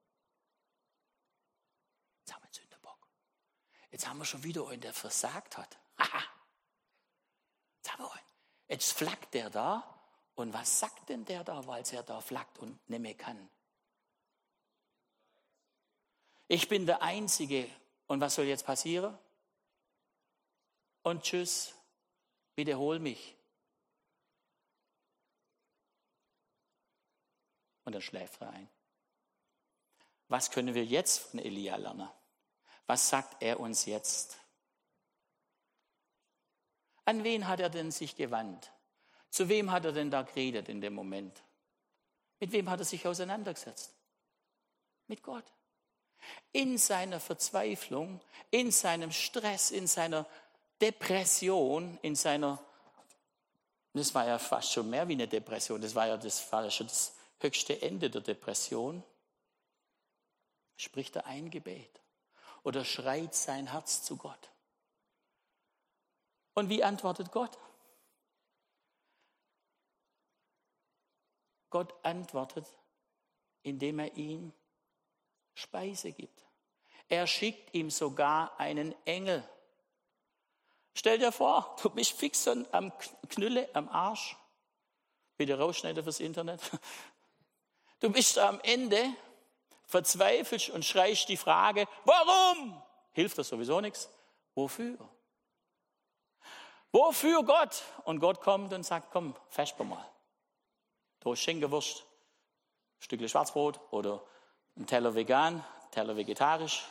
Jetzt 4.01 4.09
haben 4.09 4.17
wir 4.17 4.25
schon 4.25 4.43
wieder 4.43 4.67
einen, 4.67 4.81
der 4.81 4.95
versagt 4.95 5.59
hat. 5.59 5.79
Jetzt, 5.99 7.93
haben 7.93 8.03
wir 8.03 8.11
einen. 8.11 8.27
Jetzt 8.69 8.93
flackt 8.93 9.35
der 9.35 9.51
da. 9.51 10.03
Und 10.37 10.55
was 10.55 10.81
sagt 10.81 11.11
denn 11.11 11.27
der 11.27 11.45
da, 11.45 11.67
weil 11.67 11.85
er 11.93 12.03
da 12.03 12.19
flackt 12.23 12.59
und 12.61 12.89
nicht 12.89 12.99
mehr 12.99 13.15
kann? 13.15 13.51
Ich 16.49 16.67
bin 16.67 16.87
der 16.87 17.03
Einzige. 17.03 17.69
Und 18.07 18.23
was 18.23 18.37
soll 18.37 18.47
jetzt 18.47 18.65
passieren? 18.65 19.19
Und 21.03 21.23
tschüss. 21.23 21.75
Wiederhol 22.57 23.01
mich. 23.01 23.37
Und 27.85 27.93
dann 27.93 28.01
schläft 28.01 28.41
er 28.41 28.49
ein. 28.49 28.71
Was 30.29 30.51
können 30.51 30.75
wir 30.75 30.87
jetzt 30.87 31.19
von 31.19 31.39
Elia 31.39 31.77
lernen? 31.77 32.09
Was 32.91 33.09
sagt 33.09 33.41
er 33.41 33.61
uns 33.61 33.85
jetzt? 33.85 34.37
An 37.05 37.23
wen 37.23 37.47
hat 37.47 37.61
er 37.61 37.71
denn 37.71 37.93
sich 37.93 38.17
gewandt? 38.17 38.73
Zu 39.31 39.49
wem 39.49 39.71
hat 39.71 39.85
er 39.85 39.93
denn 39.93 40.11
da 40.11 40.23
geredet 40.23 40.69
in 40.69 40.81
dem 40.81 40.95
Moment? 40.95 41.41
Mit 42.41 42.51
wem 42.51 42.69
hat 42.69 42.81
er 42.81 42.85
sich 42.85 43.07
auseinandergesetzt? 43.07 43.95
Mit 45.07 45.23
Gott. 45.23 45.45
In 46.51 46.79
seiner 46.79 47.21
Verzweiflung, 47.21 48.21
in 48.51 48.73
seinem 48.73 49.13
Stress, 49.13 49.71
in 49.71 49.87
seiner 49.87 50.27
Depression, 50.81 51.97
in 52.03 52.17
seiner, 52.17 52.59
das 53.93 54.13
war 54.17 54.27
ja 54.27 54.41
fast 54.41 54.73
schon 54.73 54.91
mehr 54.91 55.07
wie 55.07 55.13
eine 55.13 55.29
Depression, 55.29 55.81
das 55.81 55.95
war 55.95 56.09
ja 56.09 56.17
das, 56.17 56.51
war 56.51 56.65
ja 56.65 56.73
schon 56.73 56.89
das 56.89 57.15
höchste 57.39 57.83
Ende 57.83 58.11
der 58.11 58.23
Depression, 58.23 59.05
spricht 60.75 61.15
er 61.15 61.27
ein 61.27 61.51
Gebet 61.51 62.00
oder 62.63 62.85
schreit 62.85 63.35
sein 63.35 63.71
Herz 63.73 64.03
zu 64.03 64.17
Gott? 64.17 64.51
Und 66.55 66.69
wie 66.69 66.85
antwortet 66.85 67.31
Gott? 67.33 67.57
Gott 71.71 71.95
antwortet, 72.05 72.67
indem 73.63 74.01
er 74.01 74.15
ihm 74.17 74.53
Speise 75.55 76.13
gibt. 76.13 76.45
Er 77.09 77.27
schickt 77.27 77.75
ihm 77.75 77.91
sogar 77.91 78.59
einen 78.59 78.95
Engel. 79.07 79.49
Stell 80.95 81.19
dir 81.19 81.33
vor, 81.33 81.77
du 81.83 81.91
bist 81.91 82.13
fix 82.13 82.47
am 82.49 82.93
Knülle, 83.29 83.69
am 83.75 83.89
Arsch. 83.89 84.37
Bitte 85.37 85.59
rausschneiden 85.59 86.03
fürs 86.03 86.21
Internet. 86.21 86.61
Du 88.01 88.11
bist 88.11 88.39
am 88.39 88.61
Ende 88.61 89.15
verzweifelst 89.91 90.71
und 90.71 90.85
schreist 90.85 91.29
die 91.29 91.37
Frage, 91.37 91.87
warum? 92.05 92.81
Hilft 93.13 93.39
das 93.39 93.49
sowieso 93.49 93.81
nichts. 93.81 94.09
Wofür? 94.55 94.97
Wofür 96.93 97.43
Gott? 97.43 97.83
Und 98.05 98.21
Gott 98.21 98.41
kommt 98.41 98.73
und 98.73 98.85
sagt, 98.85 99.11
komm, 99.11 99.35
vesper 99.49 99.85
mal. 99.85 100.09
Du 101.21 101.33
ein 101.33 101.37
Stückchen 101.37 103.29
Schwarzbrot 103.29 103.81
oder 103.91 104.23
ein 104.77 104.87
Teller 104.87 105.15
vegan, 105.15 105.65
Teller 105.91 106.17
vegetarisch, 106.17 106.85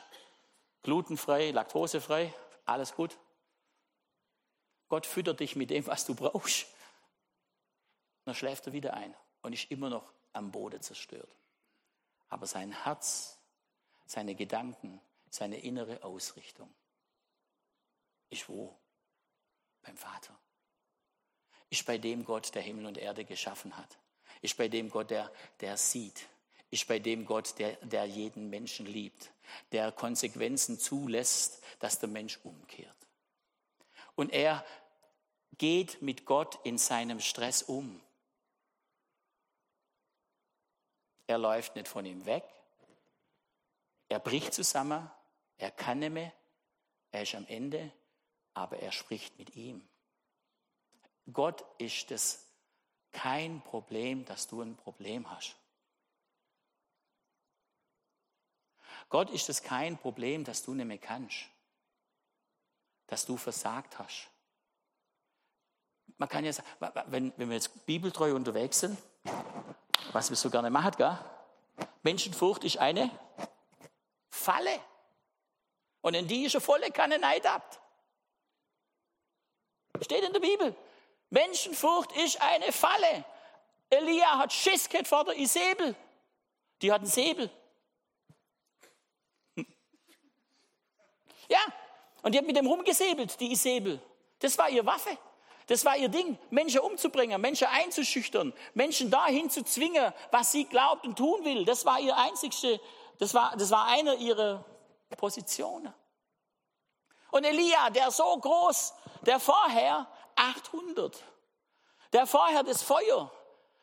glutenfrei, 0.83 1.51
laktosefrei, 1.51 2.33
alles 2.65 2.93
gut. 2.93 3.17
Gott 4.89 5.05
füttert 5.05 5.39
dich 5.39 5.55
mit 5.55 5.69
dem, 5.69 5.87
was 5.87 6.05
du 6.05 6.15
brauchst. 6.15 6.67
Dann 8.25 8.35
schläft 8.35 8.67
er 8.67 8.73
wieder 8.73 8.93
ein 8.93 9.15
und 9.41 9.53
ist 9.53 9.71
immer 9.71 9.89
noch 9.89 10.11
am 10.33 10.51
Boden 10.51 10.81
zerstört. 10.81 11.29
Aber 12.29 12.45
sein 12.45 12.71
Herz, 12.83 13.37
seine 14.05 14.35
Gedanken, 14.35 15.01
seine 15.29 15.57
innere 15.59 16.03
Ausrichtung 16.03 16.73
ist 18.29 18.47
wo? 18.47 18.75
Beim 19.81 19.97
Vater. 19.97 20.37
Ist 21.69 21.85
bei 21.85 21.97
dem 21.97 22.25
Gott, 22.25 22.53
der 22.55 22.61
Himmel 22.61 22.85
und 22.85 22.97
Erde 22.97 23.25
geschaffen 23.25 23.75
hat. 23.77 23.97
Ist 24.41 24.57
bei 24.57 24.67
dem 24.67 24.89
Gott, 24.89 25.09
der, 25.09 25.31
der 25.59 25.77
sieht. 25.77 26.27
Ist 26.71 26.87
bei 26.87 26.99
dem 26.99 27.25
Gott, 27.25 27.57
der, 27.59 27.75
der 27.77 28.05
jeden 28.05 28.49
Menschen 28.49 28.85
liebt. 28.85 29.31
Der 29.71 29.91
Konsequenzen 29.91 30.79
zulässt, 30.79 31.61
dass 31.79 31.99
der 31.99 32.09
Mensch 32.09 32.39
umkehrt. 32.43 32.95
Und 34.15 34.31
er 34.31 34.65
geht 35.57 36.01
mit 36.01 36.25
Gott 36.25 36.59
in 36.63 36.77
seinem 36.77 37.19
Stress 37.19 37.63
um. 37.63 38.01
Er 41.29 41.37
läuft 41.37 41.75
nicht 41.75 41.87
von 41.87 42.07
ihm 42.07 42.25
weg. 42.25 42.43
Er 44.07 44.17
bricht 44.17 44.51
zusammen. 44.51 45.11
Er 45.59 45.69
kann 45.69 45.99
nicht 45.99 46.11
mehr. 46.11 46.33
Er 47.11 47.21
ist 47.21 47.35
am 47.35 47.45
Ende. 47.45 47.91
Aber 48.55 48.79
er 48.79 48.91
spricht 48.91 49.37
mit 49.37 49.55
ihm. 49.55 49.87
Gott 51.31 51.63
ist 51.77 52.09
es 52.09 52.47
kein 53.11 53.61
Problem, 53.61 54.25
dass 54.25 54.47
du 54.47 54.63
ein 54.63 54.75
Problem 54.75 55.29
hast. 55.29 55.55
Gott 59.09 59.29
ist 59.29 59.49
es 59.49 59.61
kein 59.61 59.99
Problem, 59.99 60.43
dass 60.43 60.63
du 60.63 60.73
nicht 60.73 60.87
mehr 60.87 60.97
kannst. 60.97 61.47
dass 63.05 63.27
du 63.27 63.37
versagt 63.37 63.99
hast. 63.99 64.31
Man 66.17 66.27
kann 66.27 66.43
ja 66.43 66.53
sagen, 66.53 66.67
wenn, 67.07 67.33
wenn 67.37 67.49
wir 67.49 67.55
jetzt 67.55 67.85
bibeltreu 67.85 68.35
unterwegs 68.35 68.79
sind, 68.79 68.97
was 70.11 70.29
wir 70.29 70.37
so 70.37 70.49
gerne 70.49 70.69
machen, 70.69 70.91
gell? 70.97 71.17
Menschenfurcht 72.03 72.63
ist 72.63 72.77
eine 72.77 73.09
Falle. 74.29 74.79
Und 76.01 76.13
in 76.13 76.27
die 76.27 76.45
ist 76.45 76.55
eine 76.55 76.61
volle 76.61 76.91
Kanne 76.91 77.19
Neid 77.19 77.47
habt. 77.47 77.79
Steht 80.01 80.23
in 80.23 80.33
der 80.33 80.39
Bibel. 80.39 80.75
Menschenfurcht 81.29 82.11
ist 82.13 82.41
eine 82.41 82.71
Falle. 82.71 83.25
Elia 83.89 84.37
hat 84.37 84.53
Schiss 84.53 84.87
gehabt 84.87 85.07
vor 85.07 85.25
der 85.25 85.37
Isabel. 85.37 85.95
Die 86.81 86.91
hat 86.91 87.01
einen 87.01 87.09
Säbel. 87.09 87.49
Ja, 91.51 91.57
und 92.21 92.33
die 92.33 92.37
hat 92.37 92.45
mit 92.45 92.55
dem 92.55 92.67
rumgesäbelt, 92.67 93.39
die 93.39 93.51
Isabel. 93.51 93.99
Das 94.37 94.55
war 94.59 94.69
ihr 94.69 94.85
Waffe. 94.85 95.17
Das 95.69 95.85
war 95.85 95.95
ihr 95.95 96.09
Ding, 96.09 96.39
Menschen 96.49 96.79
umzubringen, 96.79 97.39
Menschen 97.39 97.67
einzuschüchtern, 97.67 98.53
Menschen 98.73 99.11
dahin 99.11 99.51
zu 99.51 99.63
zwingen, 99.63 100.11
was 100.31 100.51
sie 100.51 100.65
glaubt 100.65 101.05
und 101.05 101.15
tun 101.15 101.45
will. 101.45 101.63
Das 101.63 101.85
war 101.85 101.99
ihr 101.99 102.17
einzigste, 102.17 102.81
das 103.19 103.35
war, 103.35 103.55
das 103.55 103.69
war 103.69 103.85
eine 103.85 104.15
ihrer 104.15 104.65
Positionen. 105.15 105.93
Und 107.29 107.43
Elia, 107.43 107.91
der 107.91 108.09
so 108.09 108.35
groß, 108.35 108.95
der 109.21 109.39
vorher 109.39 110.07
800, 110.35 111.23
der 112.13 112.25
vorher 112.25 112.63
das 112.63 112.81
Feuer, 112.81 113.31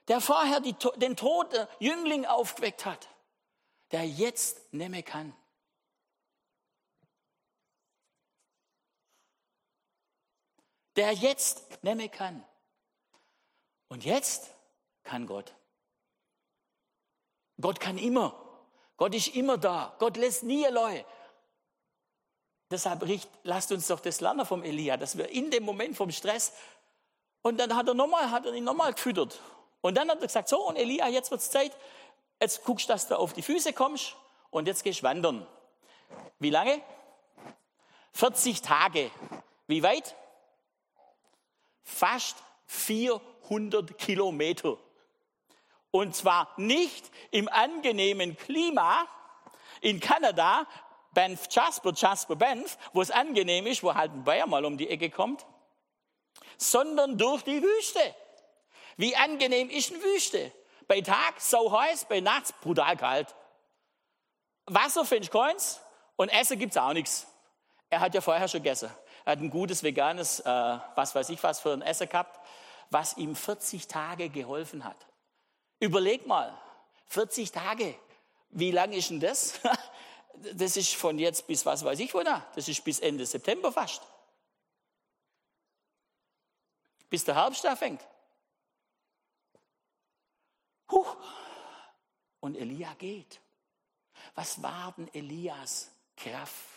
der 0.08 0.20
vorher 0.20 0.58
die, 0.58 0.74
den 0.96 1.16
toten 1.16 1.68
Jüngling 1.78 2.26
aufgeweckt 2.26 2.84
hat, 2.84 3.06
der 3.92 4.04
jetzt 4.04 4.72
mehr 4.72 5.04
kann. 5.04 5.36
Der 10.96 11.12
jetzt 11.12 11.82
mehr 11.82 12.08
kann. 12.08 12.44
Und 13.88 14.04
jetzt 14.04 14.50
kann 15.04 15.26
Gott. 15.26 15.54
Gott 17.60 17.80
kann 17.80 17.98
immer. 17.98 18.34
Gott 18.96 19.14
ist 19.14 19.28
immer 19.28 19.58
da. 19.58 19.94
Gott 19.98 20.16
lässt 20.16 20.42
nie 20.42 20.66
allein. 20.66 21.04
Deshalb 22.70 23.02
richt, 23.02 23.28
lasst 23.44 23.70
uns 23.70 23.86
doch 23.86 24.00
das 24.00 24.20
lernen 24.20 24.44
vom 24.44 24.64
Elia, 24.64 24.96
dass 24.96 25.16
wir 25.16 25.28
in 25.28 25.50
dem 25.50 25.62
Moment 25.62 25.96
vom 25.96 26.10
Stress 26.10 26.52
und 27.42 27.58
dann 27.58 27.76
hat 27.76 27.86
er 27.86 27.94
nochmal, 27.94 28.32
hat 28.32 28.44
er 28.44 28.54
ihn 28.54 28.64
nochmal 28.64 28.92
gefüttert. 28.92 29.40
Und 29.80 29.96
dann 29.96 30.10
hat 30.10 30.18
er 30.18 30.26
gesagt, 30.26 30.48
so 30.48 30.66
und 30.66 30.74
Elia, 30.74 31.06
jetzt 31.06 31.30
wird 31.30 31.40
es 31.40 31.48
Zeit, 31.48 31.70
jetzt 32.40 32.64
guckst, 32.64 32.90
dass 32.90 33.06
du 33.06 33.16
auf 33.16 33.34
die 33.34 33.42
Füße 33.42 33.72
kommst 33.72 34.16
und 34.50 34.66
jetzt 34.66 34.82
gehst 34.82 35.04
wandern. 35.04 35.46
Wie 36.40 36.50
lange? 36.50 36.80
40 38.14 38.62
Tage. 38.62 39.12
Wie 39.68 39.84
weit? 39.84 40.16
Fast 41.86 42.36
400 42.66 43.96
Kilometer. 43.96 44.76
Und 45.90 46.14
zwar 46.14 46.52
nicht 46.58 47.10
im 47.30 47.48
angenehmen 47.48 48.36
Klima 48.36 49.06
in 49.80 50.00
Kanada, 50.00 50.66
Banff 51.14 51.46
Jasper, 51.50 51.92
Jasper 51.94 52.36
Banff, 52.36 52.76
wo 52.92 53.00
es 53.00 53.10
angenehm 53.10 53.66
ist, 53.66 53.82
wo 53.82 53.94
halt 53.94 54.12
ein 54.12 54.24
Bayer 54.24 54.46
mal 54.46 54.66
um 54.66 54.76
die 54.76 54.90
Ecke 54.90 55.08
kommt, 55.08 55.46
sondern 56.58 57.16
durch 57.16 57.42
die 57.42 57.62
Wüste. 57.62 58.14
Wie 58.98 59.16
angenehm 59.16 59.70
ist 59.70 59.92
eine 59.92 60.02
Wüste? 60.02 60.52
Bei 60.88 61.00
Tag 61.00 61.40
so 61.40 61.72
heiß, 61.72 62.06
bei 62.06 62.20
Nachts 62.20 62.52
brutal 62.52 62.96
kalt. 62.96 63.34
Wasser 64.66 65.04
findest 65.04 65.32
keins 65.32 65.80
und 66.16 66.28
Essen 66.28 66.58
gibt 66.58 66.72
es 66.72 66.76
auch 66.76 66.92
nichts. 66.92 67.26
Er 67.88 68.00
hat 68.00 68.14
ja 68.14 68.20
vorher 68.20 68.48
schon 68.48 68.62
gegessen. 68.62 68.90
Er 69.26 69.32
hat 69.32 69.40
ein 69.40 69.50
gutes 69.50 69.82
veganes, 69.82 70.38
äh, 70.40 70.44
was 70.94 71.14
weiß 71.16 71.30
ich 71.30 71.42
was 71.42 71.58
für 71.58 71.72
ein 71.72 71.82
Essen 71.82 72.08
gehabt, 72.08 72.40
was 72.90 73.16
ihm 73.16 73.34
40 73.34 73.88
Tage 73.88 74.30
geholfen 74.30 74.84
hat. 74.84 74.96
Überleg 75.80 76.28
mal, 76.28 76.56
40 77.08 77.50
Tage, 77.50 77.96
wie 78.50 78.70
lang 78.70 78.92
ist 78.92 79.10
denn 79.10 79.20
das? 79.20 79.60
Das 80.52 80.76
ist 80.76 80.94
von 80.94 81.18
jetzt 81.18 81.46
bis 81.46 81.64
was 81.64 81.82
weiß 81.82 81.98
ich 81.98 82.12
wo 82.12 82.22
da. 82.22 82.46
Das 82.54 82.68
ist 82.68 82.84
bis 82.84 83.00
Ende 83.00 83.24
September 83.24 83.72
fast. 83.72 84.02
Bis 87.08 87.24
der 87.24 87.36
Herbst 87.36 87.64
anfängt. 87.64 88.06
Huch. 90.90 91.16
Und 92.40 92.54
Elia 92.54 92.92
geht. 92.98 93.40
Was 94.34 94.62
war 94.62 94.92
denn 94.98 95.08
Elias 95.14 95.90
Kraft? 96.18 96.75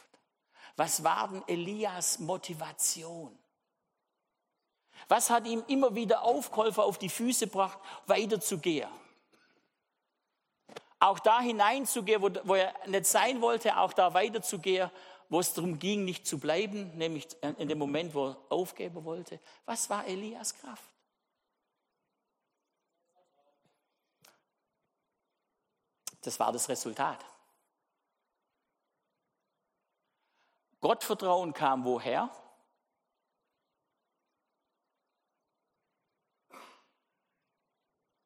Was 0.79 1.03
war 1.03 1.27
denn 1.27 1.43
Elias 1.45 2.19
Motivation? 2.19 3.37
Was 5.09 5.29
hat 5.29 5.45
ihm 5.45 5.61
immer 5.67 5.93
wieder 5.93 6.23
Aufkäufer 6.23 6.85
auf 6.85 6.97
die 6.97 7.09
Füße 7.09 7.47
gebracht, 7.47 7.77
weiterzugehen? 8.05 8.87
Auch 10.97 11.19
da 11.19 11.41
hineinzugehen, 11.41 12.21
wo, 12.21 12.29
wo 12.45 12.55
er 12.55 12.73
nicht 12.87 13.07
sein 13.07 13.41
wollte, 13.41 13.77
auch 13.77 13.91
da 13.91 14.13
weiterzugehen, 14.13 14.89
wo 15.27 15.41
es 15.41 15.53
darum 15.53 15.79
ging, 15.79 16.05
nicht 16.05 16.25
zu 16.25 16.39
bleiben, 16.39 16.97
nämlich 16.97 17.27
in 17.57 17.67
dem 17.67 17.77
Moment, 17.77 18.13
wo 18.13 18.29
er 18.29 18.37
aufgeben 18.47 19.03
wollte. 19.03 19.41
Was 19.65 19.89
war 19.89 20.07
Elias 20.07 20.55
Kraft? 20.55 20.89
Das 26.21 26.39
war 26.39 26.53
das 26.53 26.69
Resultat. 26.69 27.19
Gottvertrauen 30.81 31.53
kam 31.53 31.83
woher? 31.83 32.29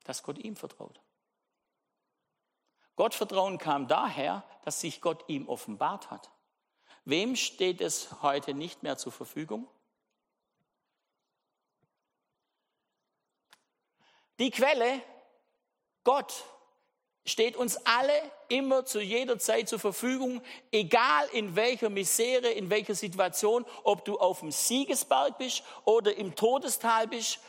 Dass 0.04 0.22
Gott 0.22 0.38
ihm 0.38 0.56
vertraut. 0.56 1.02
Gottvertrauen 2.96 3.58
kam 3.58 3.88
daher, 3.88 4.44
dass 4.64 4.82
sich 4.82 5.02
Gott 5.02 5.28
ihm 5.28 5.48
offenbart 5.48 6.12
hat. 6.12 6.30
Wem 7.06 7.36
steht 7.36 7.82
es 7.82 8.22
heute 8.22 8.54
nicht 8.54 8.84
mehr 8.84 8.98
zur 8.98 9.12
Verfügung? 9.12 9.68
Die 14.40 14.52
Quelle, 14.52 15.02
Gott, 16.04 16.46
steht 17.26 17.56
uns 17.56 17.78
alle 17.86 18.14
immer 18.50 18.86
zu 18.86 19.02
jeder 19.02 19.40
Zeit 19.40 19.70
zur 19.70 19.80
Verfügung, 19.80 20.42
egal 20.72 21.28
in 21.32 21.56
welcher 21.56 21.90
Misere, 21.90 22.50
in 22.50 22.70
welcher 22.70 22.96
Situation, 22.96 23.66
ob 23.84 24.04
du 24.06 24.20
auf 24.20 24.42
dem 24.42 24.52
Siegesberg 24.52 25.38
bist 25.38 25.64
oder 25.86 26.16
im 26.16 26.36
Todestal 26.36 27.08
bist 27.08 27.40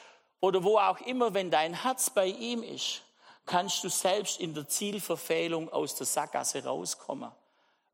oder 0.41 0.63
wo 0.63 0.79
auch 0.79 1.01
immer, 1.01 1.35
wenn 1.35 1.51
dein 1.51 1.83
Herz 1.83 2.11
bei 2.11 2.27
ihm 2.27 2.63
ist, 2.63 3.03
kannst 3.47 3.83
du 3.83 3.89
selbst 3.89 4.41
in 4.41 4.55
der 4.55 4.69
Zielverfehlung 4.69 5.69
aus 5.71 5.97
der 5.97 6.07
Sackgasse 6.07 6.65
rauskommen, 6.65 7.33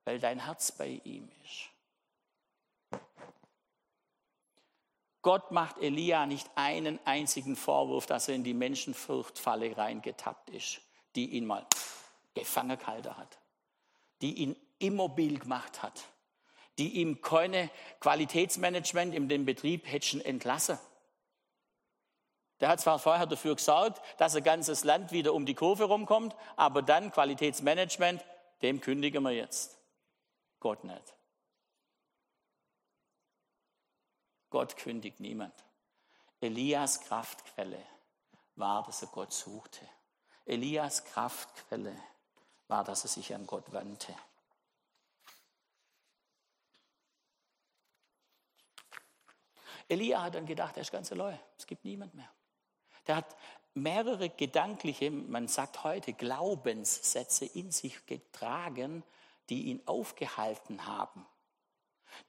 weil 0.04 0.18
dein 0.20 0.44
Herz 0.44 0.72
bei 0.72 1.00
ihm 1.04 1.30
ist. 1.44 1.70
Gott 5.22 5.50
macht 5.50 5.78
Elia 5.78 6.24
nicht 6.24 6.48
einen 6.54 6.98
einzigen 7.04 7.54
Vorwurf, 7.54 8.06
dass 8.06 8.28
er 8.28 8.34
in 8.34 8.44
die 8.44 8.54
Menschenfurchtfalle 8.54 9.76
reingetappt 9.76 10.50
ist 10.50 10.80
die 11.14 11.30
ihn 11.30 11.46
mal 11.46 11.66
gefangen 12.34 12.78
gehalten 12.78 13.16
hat, 13.16 13.38
die 14.22 14.34
ihn 14.34 14.56
immobil 14.78 15.38
gemacht 15.38 15.82
hat, 15.82 16.08
die 16.78 17.00
ihm 17.00 17.20
keine 17.20 17.70
Qualitätsmanagement 18.00 19.14
in 19.14 19.28
dem 19.28 19.44
Betrieb 19.44 19.86
hätten 19.86 20.20
entlassen. 20.20 20.78
Der 22.60 22.68
hat 22.68 22.80
zwar 22.80 22.98
vorher 22.98 23.26
dafür 23.26 23.56
gesorgt, 23.56 24.02
dass 24.18 24.36
ein 24.36 24.44
ganzes 24.44 24.84
Land 24.84 25.12
wieder 25.12 25.32
um 25.34 25.46
die 25.46 25.54
Kurve 25.54 25.84
rumkommt, 25.84 26.36
aber 26.56 26.82
dann 26.82 27.10
Qualitätsmanagement, 27.10 28.24
dem 28.62 28.80
kündigen 28.80 29.22
wir 29.22 29.32
jetzt. 29.32 29.78
Gott 30.60 30.84
nicht. 30.84 31.14
Gott 34.50 34.76
kündigt 34.76 35.20
niemand. 35.20 35.54
Elias 36.40 37.00
Kraftquelle 37.00 37.82
war, 38.56 38.82
dass 38.84 39.02
er 39.02 39.08
Gott 39.08 39.32
suchte. 39.32 39.86
Elias 40.46 41.04
Kraftquelle 41.04 41.96
war, 42.68 42.84
dass 42.84 43.04
er 43.04 43.08
sich 43.08 43.34
an 43.34 43.46
Gott 43.46 43.72
wandte. 43.72 44.14
Elia 49.88 50.22
hat 50.22 50.36
dann 50.36 50.46
gedacht, 50.46 50.76
er 50.76 50.82
ist 50.82 50.92
ganz 50.92 51.10
allein, 51.10 51.38
es 51.58 51.66
gibt 51.66 51.84
niemand 51.84 52.14
mehr. 52.14 52.30
Der 53.06 53.16
hat 53.16 53.36
mehrere 53.74 54.30
gedankliche, 54.30 55.10
man 55.10 55.48
sagt 55.48 55.82
heute 55.82 56.12
Glaubenssätze 56.12 57.44
in 57.44 57.72
sich 57.72 58.06
getragen, 58.06 59.02
die 59.48 59.64
ihn 59.64 59.82
aufgehalten 59.86 60.86
haben, 60.86 61.26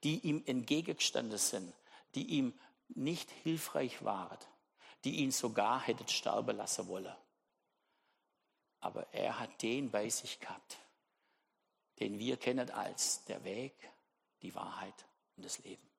die 0.03 0.19
ihm 0.19 0.43
entgegengestanden 0.45 1.37
sind, 1.37 1.73
die 2.15 2.25
ihm 2.25 2.59
nicht 2.89 3.29
hilfreich 3.29 4.03
waren, 4.03 4.39
die 5.03 5.17
ihn 5.17 5.31
sogar 5.31 5.81
hätten 5.81 6.07
sterben 6.07 6.57
lassen 6.57 6.87
wollen. 6.87 7.15
Aber 8.81 9.07
er 9.13 9.39
hat 9.39 9.61
den 9.61 9.89
bei 9.89 10.09
sich 10.09 10.39
gehabt, 10.39 10.77
den 11.99 12.19
wir 12.19 12.37
kennen 12.37 12.69
als 12.71 13.23
der 13.25 13.43
Weg, 13.43 13.73
die 14.41 14.53
Wahrheit 14.53 15.05
und 15.37 15.45
das 15.45 15.59
Leben. 15.59 15.89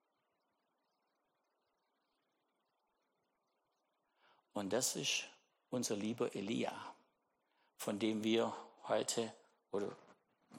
Und 4.53 4.72
das 4.72 4.97
ist 4.97 5.24
unser 5.70 5.97
lieber 5.97 6.35
Elia, 6.35 6.72
von 7.76 7.99
dem 7.99 8.22
wir 8.22 8.55
heute 8.85 9.33
oder 9.70 9.97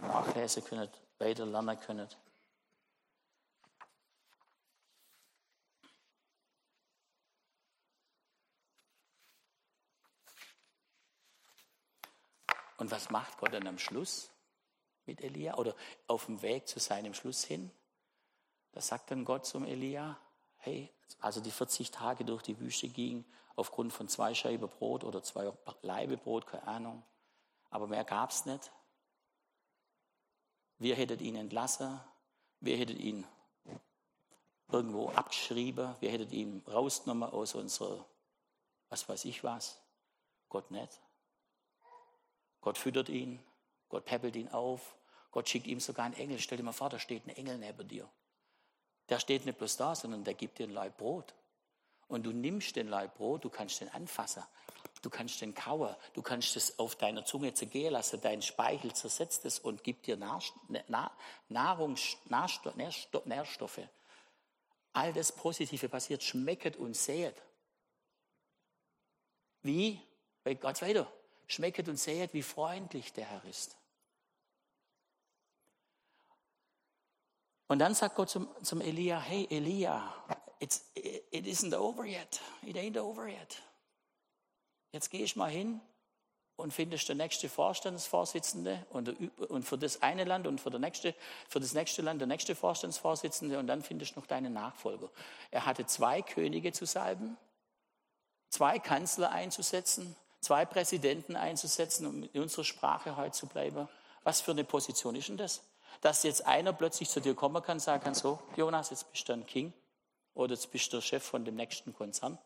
nachlesen 0.01 0.63
können, 0.63 0.89
weiter 1.19 1.45
lernen 1.45 1.79
können. 1.79 2.07
Und 12.83 12.91
was 12.91 13.09
macht 13.09 13.37
Gott 13.37 13.53
dann 13.53 13.65
am 13.65 13.79
Schluss 13.79 14.29
mit 15.05 15.21
Elia 15.21 15.55
oder 15.55 15.73
auf 16.07 16.25
dem 16.25 16.41
Weg 16.41 16.67
zu 16.67 16.81
seinem 16.81 17.13
Schluss 17.13 17.45
hin? 17.45 17.71
Da 18.73 18.81
sagt 18.81 19.09
dann 19.09 19.23
Gott 19.23 19.45
zum 19.45 19.63
Elia, 19.63 20.19
hey, 20.57 20.91
also 21.21 21.39
die 21.39 21.51
40 21.51 21.91
Tage 21.91 22.25
durch 22.25 22.43
die 22.43 22.59
Wüste 22.59 22.89
gingen, 22.89 23.23
aufgrund 23.55 23.93
von 23.93 24.09
zwei 24.09 24.33
Scheiben 24.33 24.67
Brot 24.67 25.05
oder 25.05 25.23
zwei 25.23 25.53
Laibe 25.81 26.17
Brot, 26.17 26.45
keine 26.45 26.67
Ahnung. 26.67 27.03
Aber 27.69 27.87
mehr 27.87 28.03
gab 28.03 28.31
es 28.31 28.45
nicht. 28.45 28.69
Wir 30.77 30.97
hättet 30.97 31.21
ihn 31.21 31.37
entlassen, 31.37 32.01
wir 32.59 32.75
hättet 32.75 32.99
ihn 32.99 33.25
irgendwo 34.67 35.07
abgeschrieben, 35.07 35.95
wir 36.01 36.11
hättet 36.11 36.33
ihn 36.33 36.61
rausgenommen 36.67 37.29
aus 37.29 37.55
unserer, 37.55 38.05
was 38.89 39.07
weiß 39.07 39.23
ich 39.23 39.41
was. 39.41 39.79
Gott 40.49 40.69
nicht. 40.69 41.02
Gott 42.63 42.77
füttert 42.77 43.09
ihn, 43.09 43.39
Gott 43.89 44.05
peppelt 44.05 44.37
ihn 44.37 44.47
auf, 44.47 44.95
Gott 45.31 45.49
schickt 45.49 45.67
ihm 45.67 45.81
sogar 45.81 46.05
einen 46.05 46.15
Engel. 46.15 46.39
Stell 46.39 46.57
dir 46.57 46.63
mal 46.63 46.71
vor, 46.71 46.89
da 46.89 46.97
steht 46.97 47.27
ein 47.27 47.35
Engel 47.35 47.57
neben 47.57 47.87
dir. 47.87 48.09
Der 49.09 49.19
steht 49.19 49.45
nicht 49.45 49.57
bloß 49.57 49.75
da, 49.75 49.95
sondern 49.95 50.23
der 50.23 50.33
gibt 50.33 50.59
dir 50.59 50.67
ein 50.67 50.71
Leib 50.71 50.97
Brot. 50.97 51.33
Und 52.07 52.23
du 52.23 52.31
nimmst 52.31 52.77
den 52.77 52.87
Leib 52.87 53.15
Brot, 53.15 53.43
du 53.43 53.49
kannst 53.49 53.81
den 53.81 53.89
anfassen, 53.89 54.43
du 55.01 55.09
kannst 55.09 55.41
den 55.41 55.53
kauen, 55.53 55.93
du 56.13 56.21
kannst 56.21 56.55
es 56.55 56.79
auf 56.79 56.95
deiner 56.95 57.25
Zunge 57.25 57.53
zergehen 57.53 57.91
lassen, 57.91 58.21
dein 58.21 58.41
Speichel 58.41 58.93
zersetzt 58.93 59.43
es 59.45 59.59
und 59.59 59.83
gibt 59.83 60.07
dir 60.07 60.15
Nahrung, 60.15 61.97
Nährstoffe. 63.25 63.81
All 64.93 65.11
das 65.11 65.31
Positive 65.33 65.89
passiert, 65.89 66.23
schmecket 66.23 66.77
und 66.77 66.95
sehet. 66.95 67.35
Wie? 69.63 69.99
Bei 70.43 70.53
Gott 70.53 70.81
weiter. 70.81 71.11
Schmecket 71.47 71.89
und 71.89 71.97
sehet, 71.97 72.33
wie 72.33 72.43
freundlich 72.43 73.13
der 73.13 73.25
Herr 73.25 73.45
ist. 73.45 73.77
Und 77.67 77.79
dann 77.79 77.95
sagt 77.95 78.15
Gott 78.15 78.29
zum, 78.29 78.47
zum 78.61 78.81
Elia, 78.81 79.19
hey 79.19 79.47
Elia, 79.49 80.13
it's, 80.59 80.91
it, 80.95 81.45
isn't 81.47 81.75
over 81.75 82.05
yet. 82.05 82.39
It 82.61 82.75
ain't 82.77 82.99
over 82.99 83.27
yet. 83.27 83.61
Jetzt 84.91 85.09
gehe 85.09 85.23
ich 85.23 85.35
mal 85.35 85.49
hin 85.49 85.81
und 86.55 86.71
findest 86.71 87.09
der 87.09 87.15
nächste 87.15 87.49
Vorstandsvorsitzende 87.49 88.85
und, 88.91 89.09
und 89.49 89.63
für 89.63 89.77
das 89.77 90.01
eine 90.03 90.23
Land 90.23 90.45
und 90.45 90.61
für, 90.61 90.69
der 90.69 90.79
nächste, 90.79 91.15
für 91.49 91.59
das 91.59 91.73
nächste 91.73 92.01
Land 92.03 92.21
der 92.21 92.27
nächste 92.27 92.55
Vorstandsvorsitzende 92.55 93.57
und 93.57 93.67
dann 93.67 93.81
findest 93.81 94.15
du 94.15 94.19
noch 94.19 94.27
deinen 94.27 94.53
Nachfolger. 94.53 95.09
Er 95.49 95.65
hatte 95.65 95.85
zwei 95.87 96.21
Könige 96.21 96.71
zu 96.73 96.85
salben, 96.85 97.37
zwei 98.49 98.77
Kanzler 98.77 99.31
einzusetzen, 99.31 100.15
zwei 100.43 100.65
Präsidenten 100.65 101.35
einzusetzen, 101.35 102.05
um 102.05 102.23
in 102.23 102.41
unserer 102.41 102.63
Sprache 102.63 103.15
heute 103.15 103.31
zu 103.31 103.47
bleiben. 103.47 103.87
Was 104.23 104.41
für 104.41 104.51
eine 104.51 104.63
Position 104.63 105.15
ist 105.15 105.29
denn 105.29 105.37
das? 105.37 105.61
dass 106.01 106.23
jetzt 106.23 106.45
einer 106.45 106.73
plötzlich 106.73 107.09
zu 107.09 107.21
dir 107.21 107.33
kommen 107.33 107.61
kann 107.63 107.77
und 107.77 107.81
sagen 107.81 108.03
kann, 108.03 108.13
so, 108.13 108.39
Jonas, 108.55 108.89
jetzt 108.89 109.11
bist 109.11 109.27
du 109.29 109.33
ein 109.33 109.45
King 109.45 109.73
oder 110.33 110.53
jetzt 110.53 110.71
bist 110.71 110.91
du 110.91 110.97
der 110.97 111.01
Chef 111.01 111.23
von 111.23 111.45
dem 111.45 111.55
nächsten 111.55 111.93
Konzern. 111.93 112.37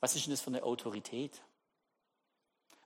Was 0.00 0.14
ist 0.16 0.26
denn 0.26 0.32
das 0.32 0.40
für 0.40 0.48
eine 0.48 0.62
Autorität? 0.62 1.40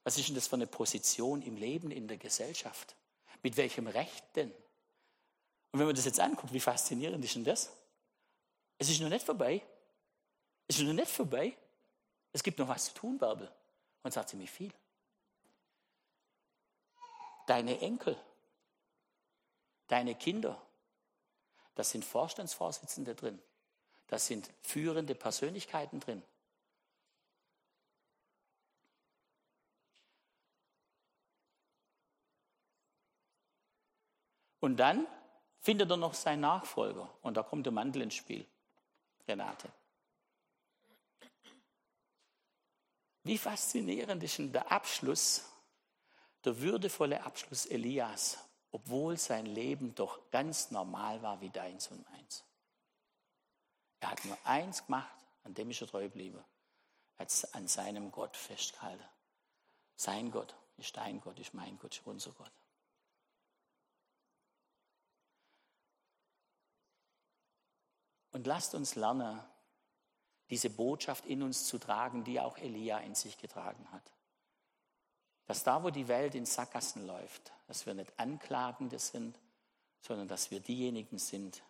Was 0.05 0.19
ist 0.19 0.29
denn 0.29 0.35
das 0.35 0.49
für 0.49 0.57
eine 0.57 0.67
Position 0.67 1.43
im 1.43 1.57
Leben, 1.57 1.91
in 1.91 2.09
der 2.09 2.17
Gesellschaft? 2.17 2.97
Mit 3.43 3.57
welchem 3.57 3.87
Recht 3.87 4.25
denn? 4.35 4.51
Und 5.71 5.79
wenn 5.79 5.87
man 5.87 5.97
das 5.97 6.05
jetzt 6.05 6.21
anguckt, 6.21 6.53
wie 6.53 6.61
faszinierend 6.61 7.25
ist 7.25 7.35
denn 7.35 7.45
das? 7.45 7.73
Es 8.79 8.91
ist 8.91 9.01
noch 9.01 9.09
nicht 9.09 9.25
vorbei. 9.25 9.63
Es 10.67 10.79
ist 10.79 10.85
noch 10.85 10.93
nicht 10.93 11.11
vorbei. 11.11 11.57
Es 12.33 12.43
gibt 12.43 12.59
noch 12.59 12.69
was 12.69 12.87
zu 12.87 12.95
tun, 12.95 13.19
Bärbel. 13.19 13.51
Und 14.03 14.13
sagt 14.13 14.31
ziemlich 14.31 14.51
viel. 14.51 14.73
Deine 17.47 17.81
Enkel 17.81 18.17
deine 19.93 20.15
Kinder. 20.15 20.61
Das 21.75 21.91
sind 21.91 22.05
Vorstandsvorsitzende 22.05 23.15
drin. 23.15 23.41
Das 24.09 24.27
sind 24.27 24.51
führende 24.63 25.15
Persönlichkeiten 25.15 26.01
drin. 26.01 26.23
Und 34.61 34.77
dann 34.77 35.07
findet 35.61 35.91
er 35.91 35.97
noch 35.97 36.15
seinen 36.15 36.41
Nachfolger. 36.41 37.09
Und 37.21 37.37
da 37.37 37.43
kommt 37.43 37.67
der 37.67 37.73
Mantel 37.73 38.03
ins 38.03 38.15
Spiel. 38.15 38.47
Renate. 39.29 39.69
Wie 43.25 43.39
faszinierend 43.39 44.23
ist 44.23 44.39
denn 44.39 44.53
der 44.53 44.71
Abschluss, 44.71 45.45
der 46.45 46.61
würdevolle 46.61 47.23
Abschluss 47.23 47.67
Elias 47.67 48.39
obwohl 48.73 49.19
sein 49.19 49.45
Leben 49.47 49.95
doch 49.95 50.31
ganz 50.31 50.71
normal 50.71 51.23
war 51.23 51.41
wie 51.43 51.51
deins 51.51 51.89
und 51.89 52.11
meins. 52.11 52.43
Er 54.01 54.11
hat 54.11 54.25
nur 54.25 54.39
eins 54.45 54.85
gemacht, 54.87 55.15
an 55.45 55.55
dem 55.55 55.71
ist 55.71 55.83
er 55.83 55.87
treu 55.87 56.05
geblieben. 56.05 56.43
Er 57.19 57.27
hat 57.27 57.55
an 57.55 57.69
seinem 57.69 58.11
Gott 58.11 58.35
festgehalten. 58.35 59.05
Sein 59.95 60.31
Gott 60.31 60.57
ist 60.79 60.97
dein 60.97 61.21
Gott, 61.21 61.39
ist 61.39 61.53
mein 61.53 61.79
Gott, 61.79 61.95
ist 61.95 62.07
unser 62.07 62.33
Gott. 62.33 62.51
Und 68.33 68.47
lasst 68.47 68.75
uns 68.75 68.95
lernen, 68.95 69.39
diese 70.53 70.69
Botschaft 70.69 71.25
in 71.25 71.43
uns 71.43 71.65
zu 71.65 71.79
tragen, 71.79 72.25
die 72.25 72.39
auch 72.39 72.59
Elia 72.59 72.99
in 72.99 73.15
sich 73.15 73.39
getragen 73.39 73.91
hat. 73.91 74.13
Dass 75.47 75.65
da, 75.65 75.83
wo 75.83 75.89
die 75.89 76.09
Welt 76.09 76.35
in 76.35 76.45
Sackgassen 76.45 77.07
läuft, 77.07 77.53
dass 77.69 77.87
wir 77.87 77.95
nicht 77.95 78.13
Anklagende 78.19 78.99
sind, 78.99 79.41
sondern 80.03 80.29
dass 80.29 80.51
wir 80.51 80.61
diejenigen 80.61 81.17
sind, 81.17 81.63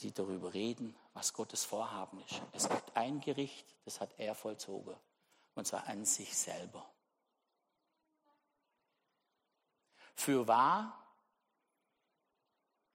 die, 0.00 0.12
darüber 0.12 0.54
reden, 0.54 0.96
was 1.12 1.34
Gottes 1.34 1.62
Vorhaben 1.66 2.22
ist. 2.22 2.40
Es 2.52 2.70
gibt 2.70 2.96
ein 2.96 3.20
Gericht, 3.20 3.66
das 3.84 4.00
hat 4.00 4.14
er 4.16 4.34
vollzogen, 4.34 4.96
und 5.54 5.66
zwar 5.66 5.86
an 5.86 6.06
sich 6.06 6.34
selber. 6.34 6.88
Für 10.14 10.48
wahr, 10.48 10.98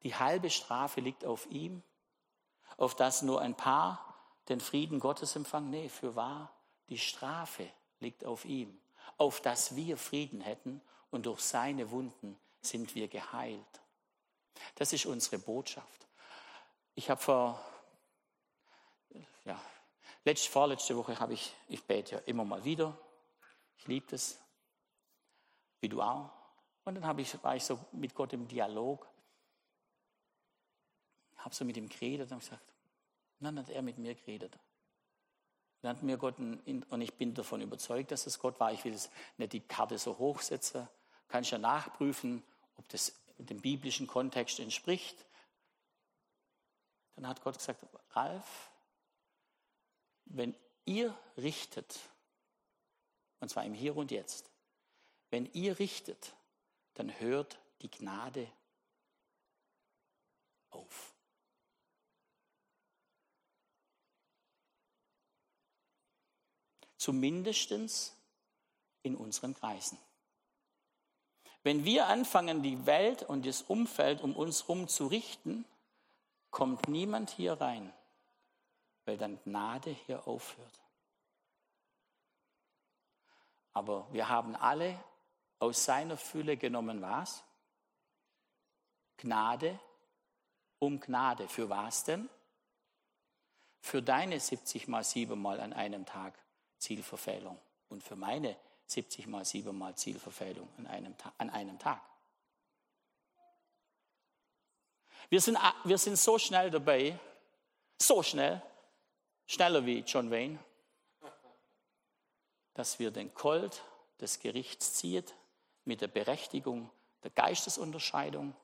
die 0.02 0.16
halbe 0.16 0.50
Strafe 0.50 1.00
liegt 1.00 1.26
auf 1.26 1.46
ihm, 1.46 1.84
auf 2.78 2.96
das 2.96 3.22
nur 3.22 3.40
ein 3.40 3.56
paar 3.56 4.09
den 4.50 4.60
Frieden 4.60 5.00
Gottes 5.00 5.36
empfangen. 5.36 5.70
Nee, 5.70 5.90
für 5.90 6.16
wahr, 6.16 6.52
die 6.90 6.98
Strafe 6.98 7.70
liegt 8.00 8.26
auf 8.26 8.46
ihm 8.46 8.80
auf 9.20 9.42
dass 9.42 9.76
wir 9.76 9.98
Frieden 9.98 10.42
hätten 10.42 10.82
und 11.12 11.26
durch 11.26 11.42
seine 11.42 11.92
Wunden 11.92 12.40
sind 12.62 12.96
wir 12.96 13.08
geheilt. 13.08 13.82
Das 14.76 14.94
ist 14.94 15.06
unsere 15.06 15.40
Botschaft. 15.40 16.08
Ich 16.96 17.10
habe 17.10 17.22
vor, 17.22 17.62
ja, 19.46 19.60
letzte, 20.24 20.50
vorletzte 20.50 20.96
Woche 20.96 21.20
habe 21.20 21.34
ich, 21.34 21.54
ich 21.68 21.84
bete 21.84 22.16
ja 22.16 22.22
immer 22.26 22.46
mal 22.46 22.64
wieder. 22.64 22.98
Ich 23.78 23.88
liebe 23.88 24.08
das, 24.10 24.40
wie 25.82 25.90
du 25.90 26.02
auch. 26.02 26.30
Und 26.86 26.96
dann 26.96 27.20
ich, 27.20 27.44
war 27.44 27.56
ich 27.56 27.64
so 27.64 27.78
mit 27.92 28.16
Gott 28.16 28.34
im 28.34 28.48
Dialog, 28.48 29.08
habe 31.38 31.54
so 31.54 31.64
mit 31.64 31.78
ihm 31.78 31.88
geredet 31.88 32.32
und 32.32 32.40
gesagt, 32.40 32.64
und 33.40 33.46
dann 33.46 33.60
hat 33.60 33.70
er 33.70 33.82
mit 33.82 33.98
mir 33.98 34.16
geredet. 34.16 34.58
Dann 35.82 35.96
hat 35.96 36.04
mir 36.04 36.18
Gott, 36.18 36.38
und 36.40 37.02
ich 37.02 37.14
bin 37.14 37.34
davon 37.34 37.62
überzeugt, 37.62 38.12
dass 38.12 38.28
es 38.28 38.40
Gott 38.40 38.60
war. 38.60 38.74
Ich 38.74 38.84
will 38.84 38.98
nicht 39.38 39.54
die 39.54 39.62
Karte 39.62 39.98
so 39.98 40.18
hochsetzen. 40.18 40.88
Kann 41.30 41.44
ich 41.44 41.52
ja 41.52 41.58
nachprüfen, 41.58 42.44
ob 42.76 42.90
das 42.90 43.14
dem 43.38 43.62
biblischen 43.62 44.06
Kontext 44.06 44.60
entspricht. 44.60 45.26
Dann 47.16 47.28
hat 47.28 47.42
Gott 47.42 47.58
gesagt, 47.58 47.86
Ralf, 48.12 48.72
wenn 50.26 50.54
ihr 50.86 51.18
richtet, 51.38 51.98
und 53.40 53.50
zwar 53.50 53.64
im 53.64 53.74
Hier 53.74 53.96
und 53.96 54.12
Jetzt, 54.12 54.50
wenn 55.30 55.46
ihr 55.54 55.80
richtet, 55.80 56.34
dann 56.96 57.18
hört 57.20 57.58
die 57.82 57.90
Gnade 57.90 58.52
auf. 60.72 61.14
Zumindest 67.00 67.72
in 69.04 69.16
unseren 69.16 69.54
Kreisen. 69.54 69.98
Wenn 71.64 71.86
wir 71.86 72.08
anfangen, 72.08 72.62
die 72.62 72.86
Welt 72.86 73.24
und 73.24 73.46
das 73.46 73.62
Umfeld 73.62 74.22
um 74.22 74.36
uns 74.36 74.64
herum 74.64 74.90
zu 74.90 75.08
richten, 75.08 75.64
kommt 76.52 76.90
niemand 76.90 77.30
hier 77.30 77.54
rein, 77.54 77.94
weil 79.06 79.18
dann 79.18 79.42
Gnade 79.44 79.92
hier 79.92 80.28
aufhört. 80.28 80.82
Aber 83.72 84.12
wir 84.12 84.28
haben 84.28 84.58
alle 84.58 85.02
aus 85.60 85.86
seiner 85.86 86.18
Fülle 86.18 86.58
genommen 86.58 87.02
was? 87.02 87.46
Gnade 89.16 89.80
um 90.80 91.00
Gnade. 91.00 91.48
Für 91.48 91.70
was 91.70 92.04
denn? 92.04 92.30
Für 93.80 94.02
deine 94.02 94.38
70 94.38 94.90
mal 94.90 95.06
7 95.06 95.42
mal 95.42 95.62
an 95.62 95.72
einem 95.72 96.06
Tag 96.06 96.38
Zielverfehlung 96.80 97.60
und 97.90 98.04
für 98.04 98.16
meine 98.16 98.56
70 98.88 99.28
mal 99.28 99.46
7 99.46 99.78
mal 99.78 99.96
Zielverfehlung 99.96 100.68
an 100.78 100.88
einem, 100.88 101.16
an 101.38 101.50
einem 101.50 101.78
Tag. 101.78 102.02
Wir 105.30 105.42
sind, 105.42 105.60
wir 105.84 105.98
sind 105.98 106.18
so 106.18 106.40
schnell 106.40 106.72
dabei, 106.72 107.20
so 108.02 108.24
schnell, 108.24 108.62
schneller 109.46 109.86
wie 109.86 110.00
John 110.00 110.32
Wayne, 110.32 110.58
dass 112.74 112.98
wir 112.98 113.12
den 113.12 113.34
Colt 113.34 113.84
des 114.20 114.40
Gerichts 114.40 114.94
ziehen 114.96 115.26
mit 115.86 116.02
der 116.02 116.08
Berechtigung 116.08 116.90
der 117.24 117.32
Geistesunterscheidung, 117.32 118.56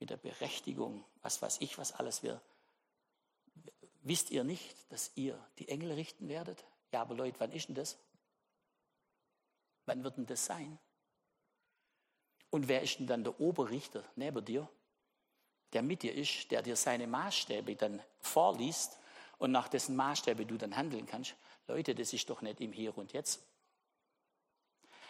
mit 0.00 0.10
der 0.10 0.16
Berechtigung, 0.16 1.04
was 1.22 1.40
weiß 1.40 1.60
ich, 1.60 1.78
was 1.78 1.92
alles 1.92 2.22
wir. 2.22 2.40
Wisst 4.02 4.30
ihr 4.30 4.42
nicht, 4.42 4.74
dass 4.90 5.12
ihr 5.14 5.38
die 5.58 5.68
Engel 5.68 5.92
richten 5.92 6.28
werdet? 6.28 6.64
Ja, 6.92 7.02
aber 7.02 7.14
Leute, 7.14 7.40
wann 7.40 7.52
ist 7.52 7.68
denn 7.68 7.74
das? 7.74 7.98
Wann 9.86 10.04
wird 10.04 10.16
denn 10.16 10.26
das 10.26 10.44
sein? 10.44 10.78
Und 12.50 12.68
wer 12.68 12.82
ist 12.82 12.98
denn 12.98 13.06
dann 13.06 13.24
der 13.24 13.40
Oberrichter 13.40 14.04
neben 14.14 14.44
dir? 14.44 14.68
der 15.72 15.82
mit 15.82 16.02
dir 16.02 16.14
ist, 16.14 16.50
der 16.50 16.62
dir 16.62 16.76
seine 16.76 17.06
Maßstäbe 17.06 17.76
dann 17.76 18.02
vorliest 18.20 18.98
und 19.38 19.52
nach 19.52 19.68
dessen 19.68 19.96
Maßstäbe 19.96 20.46
du 20.46 20.56
dann 20.56 20.76
handeln 20.76 21.06
kannst. 21.06 21.34
Leute, 21.66 21.94
das 21.94 22.12
ist 22.12 22.28
doch 22.28 22.42
nicht 22.42 22.60
im 22.60 22.72
Hier 22.72 22.96
und 22.96 23.12
Jetzt. 23.12 23.42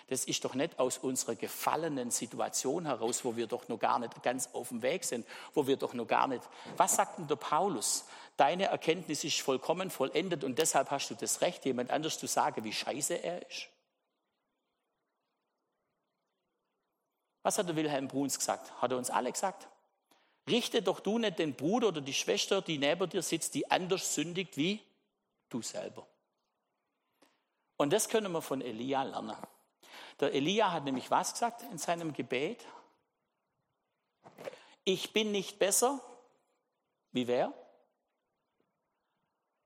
Das 0.08 0.24
ist 0.24 0.44
doch 0.44 0.54
nicht 0.54 0.78
aus 0.78 0.98
unserer 0.98 1.34
gefallenen 1.34 2.10
Situation 2.10 2.86
heraus, 2.86 3.24
wo 3.24 3.36
wir 3.36 3.46
doch 3.46 3.68
noch 3.68 3.78
gar 3.78 3.98
nicht 3.98 4.22
ganz 4.22 4.48
auf 4.52 4.68
dem 4.68 4.82
Weg 4.82 5.04
sind, 5.04 5.26
wo 5.54 5.66
wir 5.66 5.76
doch 5.76 5.94
noch 5.94 6.06
gar 6.06 6.26
nicht. 6.26 6.42
Was 6.76 6.96
sagt 6.96 7.18
denn 7.18 7.28
der 7.28 7.36
Paulus? 7.36 8.04
Deine 8.36 8.66
Erkenntnis 8.66 9.24
ist 9.24 9.40
vollkommen 9.40 9.90
vollendet 9.90 10.44
und 10.44 10.58
deshalb 10.58 10.90
hast 10.90 11.08
du 11.10 11.14
das 11.14 11.40
Recht, 11.40 11.64
jemand 11.64 11.90
anders 11.90 12.18
zu 12.18 12.26
sagen, 12.26 12.64
wie 12.64 12.72
scheiße 12.72 13.14
er 13.14 13.46
ist. 13.48 13.68
Was 17.42 17.58
hat 17.58 17.68
der 17.68 17.76
Wilhelm 17.76 18.08
Bruns 18.08 18.38
gesagt? 18.38 18.80
Hat 18.80 18.90
er 18.90 18.98
uns 18.98 19.10
alle 19.10 19.32
gesagt? 19.32 19.68
Richte 20.48 20.82
doch 20.82 21.00
du 21.00 21.18
nicht 21.18 21.38
den 21.38 21.54
Bruder 21.54 21.88
oder 21.88 22.00
die 22.00 22.14
Schwester, 22.14 22.62
die 22.62 22.78
neben 22.78 23.08
dir 23.08 23.22
sitzt, 23.22 23.54
die 23.54 23.70
anders 23.70 24.14
sündigt 24.14 24.56
wie 24.56 24.80
du 25.48 25.62
selber. 25.62 26.06
Und 27.76 27.92
das 27.92 28.08
können 28.08 28.32
wir 28.32 28.42
von 28.42 28.60
Elia 28.60 29.02
lernen. 29.02 29.36
Der 30.20 30.32
Elia 30.32 30.72
hat 30.72 30.84
nämlich 30.84 31.10
was 31.10 31.32
gesagt 31.32 31.62
in 31.62 31.78
seinem 31.78 32.12
Gebet? 32.12 32.64
Ich 34.84 35.12
bin 35.12 35.32
nicht 35.32 35.58
besser 35.58 36.00
wie 37.12 37.26
wer? 37.26 37.52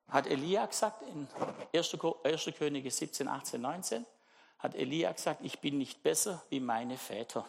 Hat 0.09 0.27
Elia 0.27 0.67
gesagt 0.67 1.03
in 1.03 1.29
1. 1.73 1.97
Könige 2.57 2.91
17, 2.91 3.29
18, 3.29 3.61
19? 3.61 4.07
Hat 4.59 4.75
Elia 4.75 5.13
gesagt, 5.13 5.41
ich 5.43 5.61
bin 5.61 5.79
nicht 5.79 6.03
besser 6.03 6.45
wie 6.49 6.61
meine 6.61 6.97
Väter. 6.97 7.49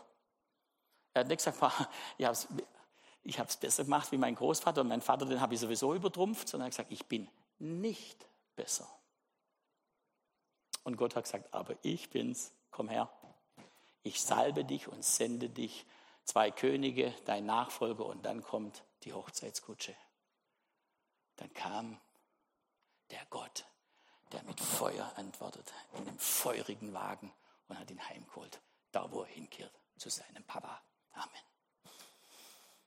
Er 1.13 1.21
hat 1.21 1.27
nicht 1.27 1.43
gesagt, 1.43 1.89
ich 2.17 3.39
habe 3.39 3.49
es 3.49 3.57
besser 3.57 3.83
gemacht 3.83 4.11
wie 4.11 4.17
mein 4.17 4.35
Großvater 4.35 4.81
und 4.81 4.87
mein 4.87 5.01
Vater, 5.01 5.25
den 5.25 5.41
habe 5.41 5.53
ich 5.53 5.59
sowieso 5.59 5.93
übertrumpft, 5.93 6.47
sondern 6.47 6.65
er 6.65 6.67
hat 6.67 6.71
gesagt, 6.71 6.91
ich 6.91 7.05
bin 7.05 7.29
nicht 7.59 8.27
besser. 8.55 8.87
Und 10.83 10.95
Gott 10.95 11.15
hat 11.15 11.23
gesagt, 11.23 11.53
aber 11.53 11.75
ich 11.81 12.09
bin's, 12.09 12.53
komm 12.77 12.89
her. 12.89 13.09
Ich 14.03 14.21
salbe 14.21 14.63
dich 14.63 14.87
und 14.87 15.03
sende 15.03 15.49
dich, 15.49 15.87
zwei 16.25 16.51
Könige, 16.51 17.11
dein 17.25 17.47
Nachfolger, 17.47 18.05
und 18.05 18.23
dann 18.23 18.43
kommt 18.43 18.83
die 19.01 19.13
Hochzeitskutsche. 19.13 19.95
Dann 21.37 21.51
kam 21.55 21.99
der 23.09 23.25
Gott, 23.31 23.65
der 24.31 24.43
mit 24.43 24.59
Feuer 24.59 25.11
antwortet, 25.15 25.73
in 25.93 26.07
einem 26.07 26.19
feurigen 26.19 26.93
Wagen 26.93 27.33
und 27.67 27.79
hat 27.79 27.89
ihn 27.89 28.09
heimgeholt, 28.09 28.61
da 28.91 29.11
wo 29.11 29.21
er 29.21 29.27
hinkehrt, 29.27 29.73
zu 29.97 30.09
seinem 30.11 30.43
Papa. 30.43 30.79
Amen. 31.13 31.56